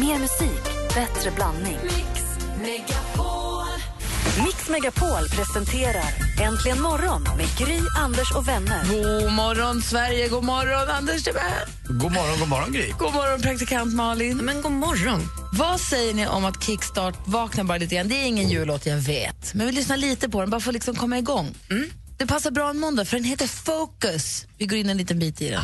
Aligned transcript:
Mer 0.00 0.18
musik, 0.18 0.62
bättre 0.94 1.30
blandning. 1.30 1.78
Mix 1.82 2.22
Megapol. 2.60 3.66
Mix 4.44 4.68
Megapol 4.68 5.28
presenterar 5.28 6.04
Äntligen 6.42 6.82
morgon 6.82 7.22
med 7.22 7.46
Gry, 7.58 7.80
Anders 7.96 8.32
och 8.32 8.48
vänner. 8.48 8.84
God 8.88 9.32
morgon, 9.32 9.82
Sverige. 9.82 10.28
God 10.28 10.44
morgon, 10.44 10.88
Anders 10.88 11.24
Timell. 11.24 11.68
God 11.88 12.12
morgon, 12.12 12.38
god 12.38 12.48
morgon 12.48 12.72
Gry. 12.72 12.92
God 12.98 13.14
morgon, 13.14 13.40
praktikant 13.40 13.94
Malin. 13.94 14.36
Men 14.36 14.62
god 14.62 14.72
morgon. 14.72 15.20
Vad 15.52 15.80
säger 15.80 16.14
ni 16.14 16.26
om 16.26 16.44
att 16.44 16.64
Kickstart 16.64 17.14
vaknar 17.24 17.64
bara 17.64 17.78
lite 17.78 17.94
grann? 17.94 18.08
Det 18.08 18.14
är 18.14 18.26
ingen 18.26 18.48
jullåt, 18.48 18.86
jag 18.86 18.96
vet. 18.96 19.54
Men 19.54 19.66
vi 19.66 19.72
lyssnar 19.72 19.96
lite 19.96 20.28
på 20.28 20.40
den, 20.40 20.50
bara 20.50 20.60
för 20.60 20.70
att 20.70 20.74
liksom 20.74 20.94
komma 20.94 21.18
igång. 21.18 21.54
Mm. 21.70 21.90
Det 22.16 22.26
passar 22.26 22.50
bra 22.50 22.70
en 22.70 22.78
måndag, 22.78 23.04
för 23.04 23.16
den 23.16 23.24
heter 23.24 23.46
Focus. 23.46 24.46
Vi 24.58 24.66
går 24.66 24.78
in 24.78 24.90
en 24.90 24.96
liten 24.96 25.18
bit 25.18 25.42
i 25.42 25.50
den. 25.50 25.62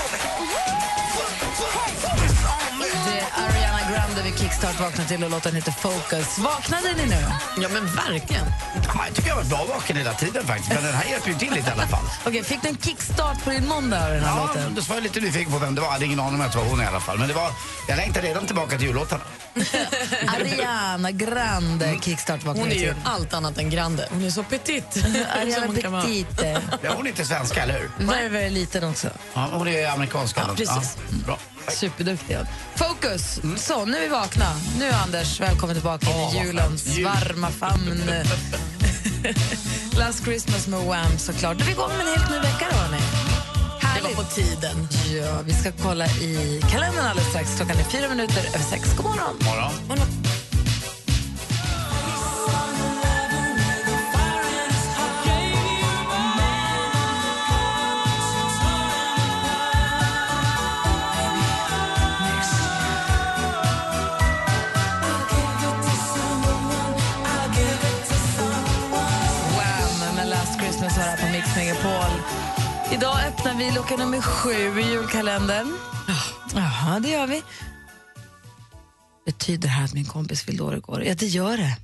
Jobbet. 0.00 0.99
Grande 4.20 4.32
vid 4.32 4.40
Kickstart 4.40 4.80
vaknar 4.80 5.04
till 5.04 5.24
och 5.24 5.30
låten 5.30 5.54
heter 5.54 5.72
Focus. 5.72 6.38
Vaknade 6.38 6.92
ni 6.96 7.06
nu? 7.06 7.24
Ja, 7.62 7.68
men 7.72 7.86
verkligen. 7.86 8.46
Ja, 8.86 9.04
jag 9.06 9.14
tycker 9.14 9.28
jag 9.28 9.34
har 9.36 9.42
varit 9.42 9.50
bra 9.50 9.64
vaken 9.74 9.96
hela 9.96 10.14
tiden 10.14 10.46
faktiskt, 10.46 10.72
men 10.72 10.82
den 10.84 10.94
här 10.94 11.04
hjälper 11.10 11.28
ju 11.28 11.34
till 11.34 11.52
lite 11.54 11.68
i 11.68 11.72
alla 11.72 11.86
fall. 11.86 12.04
Okej, 12.26 12.44
fick 12.44 12.62
du 12.62 12.68
en 12.68 12.76
kickstart 12.78 13.44
på 13.44 13.50
din 13.50 13.68
måndag 13.68 14.08
den 14.08 14.24
här 14.24 14.36
Ja, 14.36 14.46
låten? 14.46 14.74
då 14.74 14.80
var 14.82 14.94
jag 14.96 15.02
lite 15.02 15.20
nyfiken 15.20 15.52
på 15.52 15.58
vem 15.58 15.74
det 15.74 15.80
var. 15.80 15.88
Jag 15.88 15.92
hade 15.92 16.04
ingen 16.04 16.20
aning 16.20 16.34
om 16.34 16.40
att 16.46 16.52
det 16.52 16.58
var 16.58 16.64
hon 16.64 16.82
i 16.82 16.86
alla 16.86 17.00
fall. 17.00 17.18
Men 17.18 17.28
det 17.28 17.34
var, 17.34 17.50
jag 17.88 17.96
längtar 17.96 18.22
redan 18.22 18.46
tillbaka 18.46 18.78
till 18.78 18.86
jullåtarna. 18.86 19.22
Ariana 20.36 21.10
Grande, 21.10 21.98
Kickstart 22.02 22.44
vaknar 22.44 22.62
Hon 22.62 22.70
är 22.72 22.74
till. 22.74 22.82
ju 22.82 22.94
allt 23.04 23.34
annat 23.34 23.58
än 23.58 23.70
grande. 23.70 24.08
Hon 24.10 24.24
är 24.24 24.30
så 24.30 24.42
petit. 24.42 25.04
Ariana 25.40 25.66
hon. 25.66 26.02
Petite. 26.02 26.62
Ja, 26.82 26.92
hon 26.96 27.06
är 27.06 27.10
inte 27.10 27.24
svenska, 27.24 27.62
eller 27.62 27.78
hur? 27.80 28.06
Very, 28.06 28.28
very 28.28 28.50
liten 28.50 28.84
också. 28.84 29.08
Ja, 29.34 29.48
hon 29.52 29.68
är 29.68 29.88
amerikanska. 29.88 30.40
Ja, 30.48 30.54
precis. 30.56 30.96
bra. 31.26 31.38
Superduktig. 31.70 32.36
Fokus! 32.76 33.40
Så, 33.56 33.84
nu 33.84 33.96
är 33.96 34.00
vi 34.00 34.08
vakna. 34.08 34.46
Nu, 34.78 34.90
Anders, 34.90 35.40
välkommen 35.40 35.76
tillbaka 35.76 36.06
in 36.10 36.16
i 36.16 36.44
julens 36.46 36.86
jul. 36.86 37.04
varma 37.04 37.50
famn. 37.50 38.02
Last 39.98 40.24
Christmas 40.24 40.66
med 40.66 40.80
Wham, 40.80 41.18
såklart. 41.18 41.56
Då 41.58 41.62
är 41.62 41.66
vi 41.66 41.72
igång 41.72 41.88
med 41.88 42.00
en 42.00 42.06
helt 42.06 42.30
ny 42.30 42.36
vecka, 42.36 42.66
då, 42.70 42.76
hörni. 42.76 42.98
Det 43.80 43.86
Härligt. 43.86 44.16
var 44.16 44.24
på 44.24 44.30
tiden. 44.30 44.88
Ja, 45.16 45.42
vi 45.44 45.52
ska 45.52 45.72
kolla 45.82 46.06
i 46.06 46.62
kalendern 46.70 47.06
alldeles 47.06 47.28
strax. 47.30 47.56
Klockan 47.56 47.76
är 47.78 47.84
fyra 47.84 48.08
minuter 48.08 48.46
över 48.54 48.64
sex. 48.64 48.96
God 48.96 49.06
morgon. 49.06 49.36
Morgon. 49.40 49.72
Wham! 49.88 50.39
Mix 71.40 71.56
Megapol. 71.56 72.10
Idag 72.92 73.16
öppnar 73.28 73.54
vi 73.54 73.70
lucka 73.70 73.96
nummer 73.96 74.20
sju 74.20 74.80
i 74.80 74.90
julkalendern. 74.90 75.72
Jaha, 76.54 77.00
det 77.00 77.08
gör 77.08 77.26
vi. 77.26 77.42
Betyder 79.26 79.62
det 79.62 79.68
här 79.68 79.84
att 79.84 79.94
min 79.94 80.04
kompis 80.04 80.42
fyllde 80.42 80.62
år 80.62 80.76
igår? 80.76 81.04
Ja, 81.04 81.14
det 81.14 81.26
gör 81.26 81.56
det. 81.56 81.76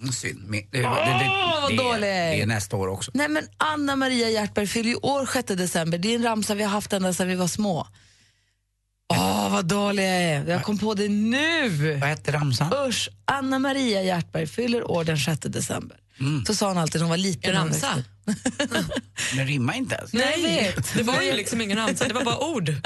Mm, 0.00 0.12
Synd. 0.12 0.52
Det, 0.52 0.66
det, 0.70 0.78
det, 0.78 0.88
vad 0.88 1.70
det, 1.70 1.76
dålig. 1.76 2.00
det 2.02 2.42
är 2.42 2.46
nästa 2.46 2.76
år 2.76 2.88
också. 2.88 3.10
Nej, 3.14 3.28
men 3.28 3.48
Anna 3.56 3.96
Maria 3.96 4.30
Hjärtberg 4.30 4.66
fyller 4.66 4.90
ju 4.90 4.96
år 4.96 5.26
6 5.32 5.46
december. 5.46 5.98
Det 5.98 6.08
är 6.08 6.14
en 6.14 6.22
ramsa 6.22 6.54
vi 6.54 6.62
har 6.62 6.70
haft 6.70 6.92
ända 6.92 7.12
sedan 7.12 7.28
vi 7.28 7.34
var 7.34 7.48
små. 7.48 7.86
Åh, 9.12 9.52
vad 9.52 9.64
dålig 9.64 10.02
jag 10.02 10.10
är. 10.10 10.46
Jag 10.46 10.64
kom 10.64 10.78
på 10.78 10.94
det 10.94 11.08
nu. 11.08 11.68
Vad 12.00 12.08
hette 12.08 12.32
ramsan? 12.32 12.72
Usch, 12.88 13.08
Anna 13.24 13.58
Maria 13.58 14.02
Hjärtberg 14.02 14.46
fyller 14.46 14.90
år 14.90 15.04
den 15.04 15.18
6 15.18 15.40
december. 15.40 15.98
Så 16.46 16.54
sa 16.54 16.68
hon 16.68 16.78
alltid 16.78 17.00
när 17.00 17.04
hon 17.04 17.10
var 17.10 17.16
liten. 17.16 17.50
En 17.50 17.62
ramsa? 17.62 18.04
Den 19.36 19.46
rimmar 19.46 19.74
inte 19.74 19.94
ens. 19.94 20.12
Nej, 20.12 20.34
jag 20.36 20.48
vet. 20.48 20.94
Det 20.94 21.02
var 21.02 21.22
ju 21.22 21.32
liksom 21.32 21.60
ingen 21.60 21.78
ramsa, 21.78 22.08
det 22.08 22.14
var 22.14 22.24
bara 22.24 22.38
ord. 22.38 22.68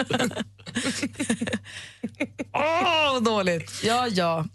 Åh, 2.54 3.12
vad 3.12 3.24
dåligt. 3.24 3.80
Ja, 3.84 4.08
ja. 4.08 4.46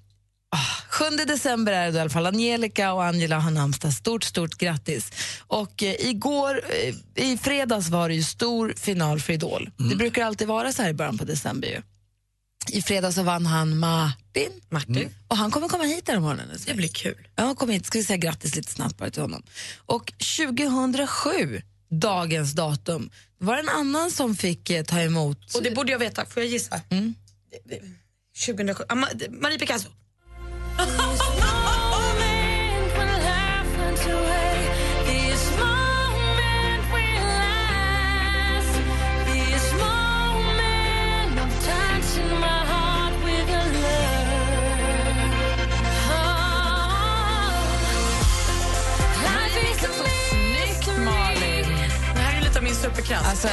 Ah, 0.50 0.82
7 0.90 1.06
december 1.28 1.74
är 1.74 1.92
det 1.92 1.98
i 1.98 2.02
alla 2.02 2.10
fall. 2.10 2.26
Angelica 2.26 2.94
och 2.94 3.06
Angela 3.06 3.40
har 3.40 3.52
namnsdag. 3.52 3.94
Stort, 3.94 4.24
stort 4.24 4.58
grattis. 4.58 5.12
Och 5.48 5.84
eh, 5.84 5.96
igår, 6.00 6.62
eh, 7.16 7.24
i 7.26 7.38
fredags 7.38 7.90
var 7.90 8.10
det 8.10 8.16
ju 8.16 8.24
stor 8.24 8.74
final 8.78 9.20
för 9.20 9.34
Idol. 9.34 9.70
Det 9.90 9.96
brukar 9.96 10.26
alltid 10.26 10.48
vara 10.48 10.72
så 10.72 10.82
här 10.82 10.90
i 10.90 10.94
början 10.94 11.18
på 11.18 11.26
december 11.26 11.68
ju. 11.68 11.82
I 12.72 12.82
fredags 12.82 13.16
så 13.16 13.24
vann 13.24 13.46
han 13.46 13.78
Martin. 13.78 14.27
Martin, 14.70 15.10
Och 15.28 15.38
han 15.38 15.52
kommer 15.52 15.68
komma 15.68 15.84
hit 15.84 16.08
här 16.08 16.20
morgonen. 16.20 16.50
det 16.66 16.74
blir 16.74 16.88
kul. 16.88 17.28
Ja, 17.36 17.56
kom 17.56 17.70
hit. 17.70 17.86
Ska 17.86 17.98
vi 18.00 18.04
säga 18.06 18.18
grattis 18.18 18.56
lite 18.56 18.72
snabbt 18.72 18.98
bara 18.98 19.10
till 19.12 19.22
honom. 19.22 19.44
Och 19.86 20.14
2007, 20.38 21.62
dagens 21.90 22.54
datum, 22.54 23.10
var 23.38 23.56
det 23.56 23.62
en 23.62 23.70
annan 23.70 24.12
som 24.12 24.36
fick 24.36 24.70
eh, 24.70 24.84
ta 24.84 25.00
emot... 25.02 25.56
Och 25.56 25.64
det 25.64 25.72
borde 25.72 25.92
jag 25.92 26.00
veta, 26.00 26.26
får 26.26 26.44
jag 26.44 26.52
gissa? 26.52 26.82
Mm. 26.90 27.14
Det- 27.52 27.70
det- 27.76 27.82
2007. 28.46 28.84
Ah, 28.90 28.96
Ma- 28.96 29.42
Marie 29.42 29.60
Picasso. 29.60 29.90
superkraft. 52.90 53.30
Alltså, 53.30 53.48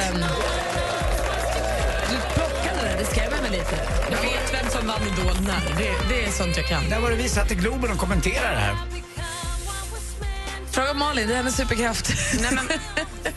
du 2.09 2.15
plockade 2.33 2.87
det, 2.89 2.95
det 2.99 3.05
skrämmer 3.05 3.41
mig 3.41 3.51
lite. 3.51 3.75
jag 4.11 4.21
vet 4.21 4.53
vem 4.53 4.69
som 4.71 4.87
vann 4.87 5.01
Idol 5.01 5.41
när. 5.41 5.77
Det, 5.77 5.91
det 6.09 6.25
är 6.25 6.31
sånt 6.31 6.57
jag 6.57 6.67
kan. 6.67 6.89
Där 6.89 6.99
var 6.99 7.09
det 7.09 7.15
vi 7.15 7.29
satt 7.29 7.51
i 7.51 7.55
Globen 7.55 7.91
och 7.91 7.97
kommenterade 7.97 8.55
det 8.55 8.61
här. 8.61 8.75
Fråga 10.71 10.93
Malin, 10.93 11.27
det 11.27 11.33
är 11.33 11.37
hennes 11.37 11.55
superkraft. 11.55 12.13
Nej, 12.41 12.51
men, 12.51 12.67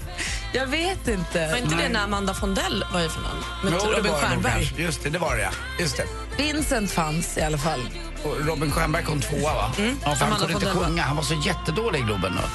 Jag 0.53 0.67
vet 0.67 1.09
inte. 1.09 1.47
var 1.49 1.57
inte 1.57 1.77
det 1.77 1.89
när 1.89 2.05
Amanda 2.05 2.35
Fondell 2.35 2.85
var 2.93 3.01
i 3.01 3.09
final? 3.09 3.37
Med 3.65 3.73
Jo, 3.73 3.91
det 3.93 3.99
Robin 3.99 4.13
Stjernberg. 4.13 4.75
Just 4.77 5.03
det, 5.03 5.11
det 5.11 5.19
var 5.19 5.37
det 5.37 5.43
ja. 5.43 5.51
Just 5.81 5.97
det. 5.97 6.05
Vincent 6.37 6.91
fanns 6.91 7.39
i 7.39 7.43
alla 7.43 7.59
fall. 7.59 7.81
Och 8.25 8.47
Robin 8.47 8.71
Stjernberg 8.73 9.05
kom 9.05 9.21
tvåa 9.21 9.55
va? 9.55 9.71
Ja, 9.77 9.77
för 9.77 9.83
han 9.83 9.87
Mm. 9.87 10.23
Amanda 10.23 10.37
kunde 10.47 10.53
inte 10.53 10.67
sjunga. 10.81 11.03
Han 11.03 11.17
var 11.17 11.23
så 11.23 11.35
jättedålig 11.35 11.99
i 12.01 12.03
Globen 12.03 12.33
då. 12.43 12.49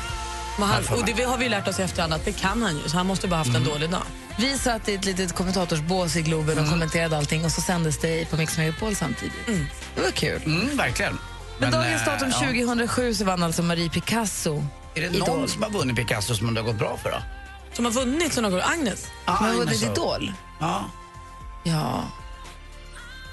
Men 0.59 0.67
han, 0.69 0.83
och 0.99 1.05
det 1.05 1.23
har 1.23 1.37
vi 1.37 1.49
lärt 1.49 1.67
oss 1.67 1.79
i 1.79 1.81
efterhand 1.83 2.13
att 2.13 2.25
det 2.25 2.31
kan 2.31 2.61
han 2.61 2.77
ju, 2.77 2.89
så 2.89 2.97
han 2.97 3.05
måste 3.05 3.27
bara 3.27 3.35
haft 3.35 3.55
en 3.55 3.63
dålig 3.63 3.89
dag. 3.89 4.01
Vi 4.37 4.57
satt 4.57 4.89
i 4.89 4.93
ett 4.93 5.05
litet 5.05 5.33
kommentatorsbås 5.35 6.15
i 6.15 6.21
Globen 6.21 6.59
och 6.59 6.69
kommenterade 6.69 7.17
allting 7.17 7.45
och 7.45 7.51
så 7.51 7.61
sändes 7.61 7.97
det 7.99 8.29
på 8.29 8.37
Mix 8.37 8.57
Megapol 8.57 8.95
samtidigt. 8.95 9.33
Det 9.95 10.01
var 10.01 10.11
kul. 10.11 10.41
Mm, 10.45 10.77
verkligen. 10.77 11.13
Men, 11.13 11.71
Men, 11.71 11.71
dagens 11.71 12.01
eh, 12.01 12.13
datum 12.13 12.29
ja. 12.31 12.39
2007 12.39 13.13
så 13.13 13.25
vann 13.25 13.43
alltså 13.43 13.63
Marie 13.63 13.89
Picasso 13.89 14.63
Är 14.95 15.01
det 15.01 15.07
Idol. 15.07 15.27
någon 15.27 15.47
som 15.47 15.63
har 15.63 15.69
vunnit 15.69 15.95
Picasso 15.95 16.35
som 16.35 16.53
det 16.53 16.61
har 16.61 16.65
gått 16.67 16.79
bra 16.79 16.97
för 17.03 17.11
då? 17.11 17.17
Som 17.73 17.85
har 17.85 17.91
vunnit 17.91 18.33
såna 18.33 18.49
gånger. 18.49 18.63
Agnes. 18.73 19.07
Ja, 19.25 19.37
Men 19.41 19.57
var 19.57 19.65
det 19.65 19.71
Agnes 19.71 19.83
har- 19.83 19.91
Idol? 19.91 20.33
Ja. 20.59 20.85
Ja. 21.63 22.03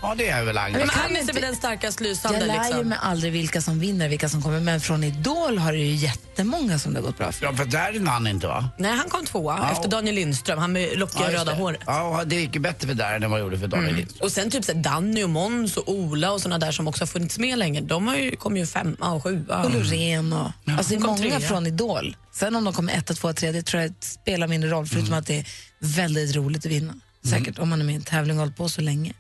Ja, 0.02 0.14
det 0.18 0.28
är 0.28 0.44
väl 0.44 0.58
Agnes. 0.58 0.78
Men 0.78 0.88
kan 0.88 1.04
Agnes 1.04 1.20
inte- 1.20 1.32
är 1.32 1.34
väl 1.34 1.42
den 1.42 1.56
starkast 1.56 2.00
lysande. 2.00 2.38
Jag 2.38 2.46
lär 2.46 2.54
ju 2.54 2.62
Liksom. 2.62 2.88
mig 2.88 2.98
aldrig 3.02 3.32
vilka 3.32 3.60
som 3.62 3.78
vinner, 3.80 4.08
vilka 4.08 4.28
som 4.28 4.42
kommer, 4.42 4.60
men 4.60 4.80
från 4.80 5.04
Idol 5.04 5.58
har 5.58 5.72
det 5.72 5.78
ju 5.78 5.94
jättemånga 5.94 6.78
som 6.78 6.92
det 6.94 6.98
har 7.00 7.06
gått 7.06 7.18
bra 7.18 7.32
för. 7.32 7.44
Ja, 7.46 7.52
för 7.54 7.64
där 7.64 7.92
vann 7.98 8.06
han 8.08 8.26
inte 8.26 8.46
va? 8.46 8.68
Nej, 8.78 8.96
han 8.96 9.08
kom 9.08 9.26
tvåa 9.26 9.58
Ja, 9.58 9.70
efter 9.70 9.84
och- 9.84 9.90
Daniel 9.90 10.14
Lindström, 10.14 10.58
han 10.58 10.72
med 10.72 10.98
lockiga 10.98 11.22
just 11.30 11.38
röda 11.38 11.50
det. 11.52 11.56
håret. 11.58 11.80
Ja, 11.86 12.20
och 12.20 12.26
det 12.28 12.36
gick 12.36 12.54
ju 12.54 12.60
bättre 12.60 12.88
för 12.88 12.94
där 12.94 13.14
än 13.20 13.30
vad 13.30 13.40
det 13.40 13.44
gjorde 13.44 13.58
för 13.58 13.66
Daniel 13.66 13.94
Lindström. 13.96 14.24
Och 14.26 14.32
sen 14.32 14.50
typ 14.50 14.64
så 14.64 14.72
här, 14.72 14.80
Danny 14.82 15.22
och 15.24 15.30
Måns 15.30 15.76
och 15.76 15.88
Ola 15.88 16.32
och 16.32 16.40
såna 16.40 16.58
där 16.58 16.72
som 16.72 16.88
också 16.88 17.02
har 17.02 17.06
funnits 17.06 17.38
med 17.38 17.58
länge, 17.58 17.80
de 17.80 18.06
har 18.08 18.16
ju, 18.16 18.36
kom 18.36 18.56
ju 18.56 18.66
femma 18.66 19.12
och 19.12 19.22
sjua. 19.22 19.64
Och 19.64 19.70
Loreen 19.74 20.32
och... 20.32 20.38
Alltså 20.66 20.90
det 20.90 20.94
är 20.94 20.98
Hon 20.98 21.02
kom 21.02 21.16
många 21.24 21.36
trea. 21.38 21.48
från 21.48 21.66
Idol. 21.66 22.16
Sen 22.32 22.56
om 22.56 22.64
de 22.64 22.74
kommer 22.74 22.92
etta, 22.92 23.14
tvåa, 23.14 23.32
tredje 23.32 23.62
tror 23.62 23.82
jag 23.82 23.92
spelar 24.00 24.46
mindre 24.46 24.70
roll, 24.70 24.86
förutom 24.86 25.06
Mm. 25.08 25.18
att 25.18 25.26
det 25.26 25.38
är 25.38 25.46
väldigt 25.78 26.36
roligt 26.36 26.66
att 26.66 26.72
vinna. 26.72 26.94
Säkert 27.24 27.58
om 27.58 27.68
man 27.68 27.80
är 27.80 27.84
med 27.84 27.92
i 27.92 27.96
en 27.96 28.02
tävling 28.02 28.36
och 28.36 28.40
hållit 28.40 28.56
på 28.56 28.68
så 28.68 28.80
länge. 28.80 29.12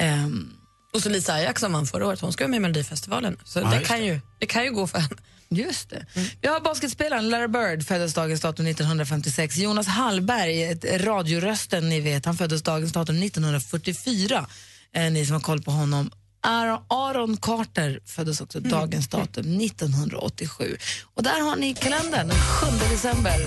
Ehm, 0.00 0.52
Och 0.94 1.02
så 1.02 1.08
Lisa 1.08 1.32
Ajax 1.32 1.60
som 1.60 1.72
vann 1.72 1.86
förra 1.86 2.06
året, 2.06 2.20
hon 2.20 2.32
ska 2.32 2.44
vara 2.44 2.50
med 2.50 2.56
i 2.56 2.60
Melodifestivalen. 2.60 3.36
Så 3.44 3.58
Ja, 3.60 3.70
det, 3.70 3.80
kan 3.84 4.04
ju, 4.04 4.20
det 4.40 4.46
kan 4.46 4.64
ju 4.64 4.70
gå 4.72 4.86
för 4.86 4.98
henne. 4.98 5.16
Just 5.52 5.90
det. 5.90 6.06
Vi 6.40 6.48
har 6.48 6.60
basketspelaren 6.60 7.28
Larry 7.28 7.48
Bird, 7.48 7.86
föddes 7.86 8.14
dagens 8.14 8.40
datum 8.40 8.66
1956. 8.66 9.56
Jonas 9.56 9.86
Hallberg, 9.86 10.74
radiorösten, 10.98 11.88
ni 11.88 12.00
vet, 12.00 12.24
han 12.26 12.36
föddes 12.36 12.62
dagens 12.62 12.92
datum 12.92 13.22
1944. 13.22 14.46
Eh, 14.94 15.10
ni 15.12 15.26
som 15.26 15.32
har 15.34 15.40
koll 15.40 15.62
på 15.62 15.70
honom. 15.70 16.10
Aaron- 16.46 17.36
Carter 17.42 18.00
föddes 18.06 18.40
också 18.40 18.60
dagens 18.60 19.08
datum 19.08 19.56
1987. 19.60 20.76
Och 21.14 21.22
där 21.22 21.40
har 21.40 21.56
ni 21.56 21.74
kalendern, 21.74 22.28
den 22.28 22.38
7 22.38 22.66
december. 22.90 23.46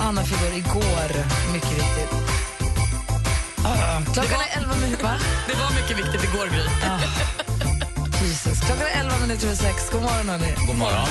Anna 0.00 0.24
fyller 0.24 0.56
igår, 0.56 1.24
mycket 1.52 2.27
Klockan 4.14 4.40
är 4.40 4.58
11 4.60 4.74
minuter, 4.76 5.02
va? 5.04 5.14
Det 5.48 5.54
var 5.54 5.70
mycket 5.82 5.98
viktigt 5.98 6.24
igår, 6.34 6.46
Gry. 6.46 6.64
Jesus. 8.28 8.60
Klockan 8.60 8.86
är 8.86 9.00
11 9.00 9.18
minuter 9.20 9.46
över 9.46 9.56
6. 9.56 9.90
God 9.92 10.02
morgon, 10.02 10.28
hörni. 10.28 10.54
God 10.66 10.76
morgon. 10.76 11.08